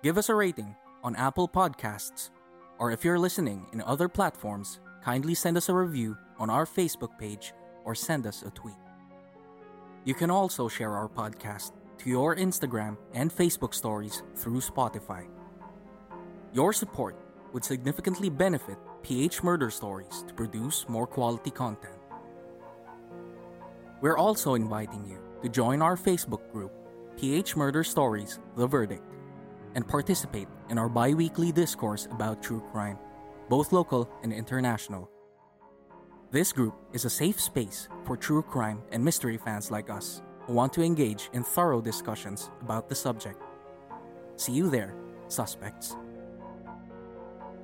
Give 0.03 0.19
us 0.19 0.29
a 0.29 0.35
rating 0.35 0.75
on 1.03 1.15
Apple 1.15 1.47
Podcasts, 1.47 2.29
or 2.77 2.91
if 2.91 3.03
you're 3.03 3.17
listening 3.17 3.65
in 3.73 3.81
other 3.81 4.07
platforms, 4.07 4.79
kindly 5.03 5.33
send 5.33 5.57
us 5.57 5.69
a 5.69 5.73
review 5.73 6.17
on 6.37 6.49
our 6.49 6.65
Facebook 6.65 7.17
page 7.17 7.53
or 7.83 7.95
send 7.95 8.27
us 8.27 8.43
a 8.43 8.51
tweet. 8.51 8.75
You 10.03 10.13
can 10.13 10.31
also 10.31 10.67
share 10.67 10.93
our 10.93 11.07
podcast 11.07 11.73
to 11.99 12.09
your 12.09 12.35
Instagram 12.35 12.97
and 13.13 13.31
Facebook 13.31 13.73
stories 13.73 14.23
through 14.35 14.59
Spotify. 14.61 15.27
Your 16.53 16.73
support 16.73 17.15
would 17.53 17.63
significantly 17.63 18.29
benefit 18.29 18.77
PH 19.03 19.43
Murder 19.43 19.69
Stories 19.69 20.23
to 20.27 20.33
produce 20.33 20.85
more 20.89 21.07
quality 21.07 21.51
content. 21.51 21.97
We're 24.01 24.17
also 24.17 24.55
inviting 24.55 25.05
you 25.05 25.19
to 25.43 25.49
join 25.49 25.81
our 25.81 25.95
Facebook 25.95 26.51
group, 26.51 26.71
PH 27.17 27.55
Murder 27.55 27.83
Stories 27.83 28.39
The 28.55 28.65
Verdict, 28.65 29.03
and 29.75 29.87
participate 29.87 30.47
in 30.69 30.77
our 30.77 30.89
bi 30.89 31.13
weekly 31.13 31.51
discourse 31.51 32.07
about 32.11 32.41
true 32.41 32.63
crime, 32.71 32.97
both 33.51 33.73
local 33.73 34.09
and 34.23 34.31
international. 34.31 35.11
This 36.31 36.53
group 36.53 36.73
is 36.93 37.03
a 37.03 37.09
safe 37.09 37.37
space 37.37 37.89
for 38.05 38.15
true 38.15 38.41
crime 38.41 38.81
and 38.93 39.03
mystery 39.03 39.35
fans 39.35 39.69
like 39.69 39.89
us 39.89 40.21
who 40.43 40.53
want 40.53 40.71
to 40.71 40.81
engage 40.81 41.29
in 41.33 41.43
thorough 41.43 41.81
discussions 41.81 42.49
about 42.61 42.87
the 42.87 42.95
subject. 42.95 43.43
See 44.37 44.53
you 44.53 44.69
there, 44.69 44.95
suspects. 45.27 45.97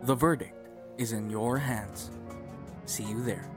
The 0.03 0.13
verdict 0.13 0.67
is 0.97 1.13
in 1.13 1.29
your 1.29 1.57
hands. 1.57 2.11
See 2.83 3.05
you 3.05 3.23
there. 3.23 3.49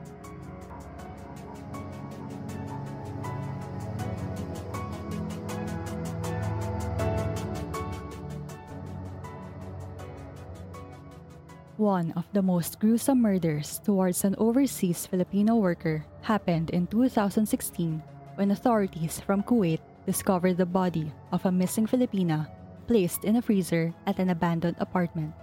One 11.81 12.13
of 12.13 12.29
the 12.29 12.45
most 12.45 12.77
gruesome 12.77 13.25
murders 13.25 13.81
towards 13.81 14.21
an 14.21 14.37
overseas 14.37 15.07
Filipino 15.09 15.55
worker 15.55 16.05
happened 16.21 16.69
in 16.69 16.85
2016 16.85 17.41
when 18.37 18.51
authorities 18.51 19.19
from 19.19 19.41
Kuwait 19.41 19.81
discovered 20.05 20.61
the 20.61 20.69
body 20.69 21.11
of 21.31 21.43
a 21.43 21.51
missing 21.51 21.87
Filipina 21.87 22.45
placed 22.85 23.25
in 23.25 23.37
a 23.37 23.41
freezer 23.41 23.95
at 24.05 24.19
an 24.19 24.29
abandoned 24.29 24.77
apartment. 24.77 25.33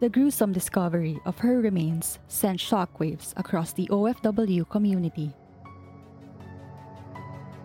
The 0.00 0.12
gruesome 0.12 0.52
discovery 0.52 1.16
of 1.24 1.38
her 1.38 1.64
remains 1.64 2.18
sent 2.28 2.60
shockwaves 2.60 3.32
across 3.40 3.72
the 3.72 3.88
OFW 3.88 4.68
community. 4.68 5.32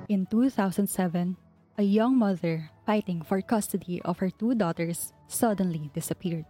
In 0.08 0.26
2007, 0.32 1.36
a 1.78 1.84
young 1.84 2.16
mother 2.16 2.72
fighting 2.86 3.24
for 3.24 3.42
custody 3.42 4.02
of 4.04 4.20
her 4.20 4.30
two 4.30 4.56
daughters 4.56 5.12
suddenly 5.28 5.92
disappeared. 5.94 6.46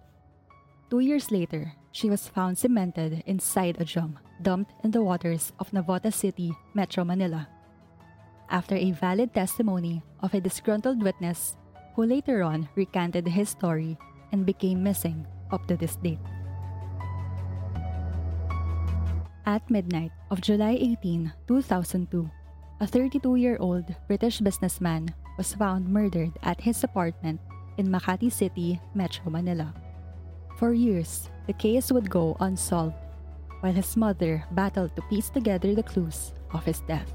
Two 0.90 1.00
years 1.00 1.32
later, 1.32 1.74
she 1.92 2.10
was 2.10 2.32
found 2.32 2.58
cemented 2.58 3.22
inside 3.26 3.76
a 3.80 3.84
drum 3.84 4.20
dumped 4.42 4.72
in 4.86 4.92
the 4.92 5.04
waters 5.04 5.52
of 5.60 5.72
Navotas 5.72 6.16
City, 6.16 6.56
Metro 6.74 7.04
Manila. 7.04 7.50
After 8.50 8.76
a 8.76 8.96
valid 8.96 9.34
testimony 9.34 10.02
of 10.24 10.34
a 10.34 10.40
disgruntled 10.40 11.04
witness 11.04 11.58
who 11.96 12.08
later 12.08 12.42
on 12.42 12.70
recanted 12.76 13.28
his 13.28 13.50
story 13.50 13.98
and 14.32 14.46
became 14.46 14.82
missing 14.82 15.28
up 15.52 15.68
to 15.68 15.76
this 15.76 15.98
date. 15.98 16.24
At 19.46 19.68
midnight 19.70 20.12
of 20.32 20.40
July 20.40 20.78
18, 20.80 21.34
2002, 21.48 22.32
a 22.80 22.88
32 22.88 23.36
year 23.36 23.58
old 23.60 23.92
British 24.08 24.40
businessman 24.40 25.12
was 25.38 25.52
found 25.52 25.90
murdered 25.90 26.32
at 26.44 26.62
his 26.62 26.84
apartment 26.84 27.42
in 27.76 27.92
Makati 27.92 28.32
City, 28.32 28.80
Metro 28.96 29.30
Manila. 29.30 29.74
For 30.58 30.74
years, 30.74 31.30
the 31.46 31.54
case 31.54 31.92
would 31.92 32.10
go 32.10 32.36
unsolved, 32.40 32.98
while 33.62 33.74
his 33.74 33.96
mother 33.96 34.44
battled 34.52 34.96
to 34.96 35.04
piece 35.04 35.30
together 35.30 35.76
the 35.76 35.86
clues 35.86 36.34
of 36.50 36.66
his 36.66 36.82
death. 36.90 37.14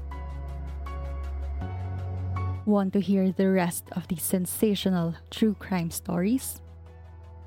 Want 2.65 2.93
to 2.93 3.01
hear 3.01 3.35
the 3.35 3.51
rest 3.51 3.83
of 3.99 4.07
these 4.07 4.23
sensational 4.23 5.13
true 5.29 5.59
crime 5.59 5.91
stories? 5.91 6.61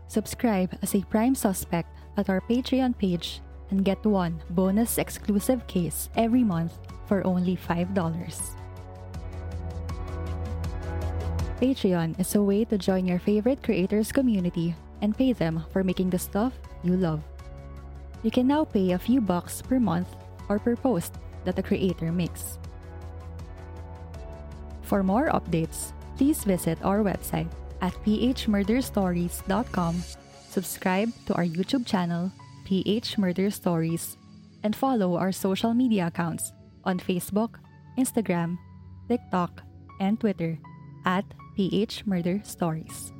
Subscribe 0.08 0.76
as 0.82 0.94
a 0.94 1.00
prime 1.08 1.34
suspect 1.34 1.88
at 2.18 2.28
our 2.28 2.42
Patreon 2.42 2.92
page 2.98 3.40
and 3.70 3.82
get 3.82 4.04
one 4.04 4.36
bonus 4.50 4.98
exclusive 4.98 5.66
case 5.66 6.10
every 6.14 6.44
month 6.44 6.76
for 7.08 7.26
only 7.26 7.56
$5. 7.56 7.96
Patreon 11.56 12.20
is 12.20 12.34
a 12.34 12.42
way 12.42 12.66
to 12.66 12.76
join 12.76 13.06
your 13.06 13.18
favorite 13.18 13.62
creators 13.62 14.12
community 14.12 14.76
and 15.02 15.16
pay 15.16 15.32
them 15.32 15.64
for 15.72 15.84
making 15.84 16.10
the 16.10 16.18
stuff 16.18 16.52
you 16.82 16.96
love. 16.96 17.22
You 18.22 18.30
can 18.30 18.46
now 18.46 18.64
pay 18.64 18.92
a 18.92 18.98
few 18.98 19.20
bucks 19.20 19.62
per 19.62 19.78
month 19.78 20.08
or 20.48 20.58
per 20.58 20.76
post 20.76 21.14
that 21.44 21.56
the 21.56 21.62
creator 21.62 22.10
makes. 22.12 22.58
For 24.82 25.02
more 25.02 25.28
updates, 25.30 25.92
please 26.16 26.44
visit 26.44 26.78
our 26.82 27.02
website 27.02 27.50
at 27.80 27.92
phmurderstories.com, 28.04 30.02
subscribe 30.48 31.12
to 31.26 31.34
our 31.34 31.44
YouTube 31.44 31.86
channel, 31.86 32.30
PH 32.64 33.18
Murder 33.18 33.50
Stories, 33.50 34.16
and 34.62 34.74
follow 34.74 35.16
our 35.16 35.32
social 35.32 35.74
media 35.74 36.06
accounts 36.06 36.52
on 36.84 36.98
Facebook, 36.98 37.58
Instagram, 37.98 38.58
TikTok, 39.08 39.62
and 40.00 40.18
Twitter 40.18 40.58
at 41.04 41.24
PH 41.56 42.06
Murder 42.06 42.40
Stories. 42.44 43.15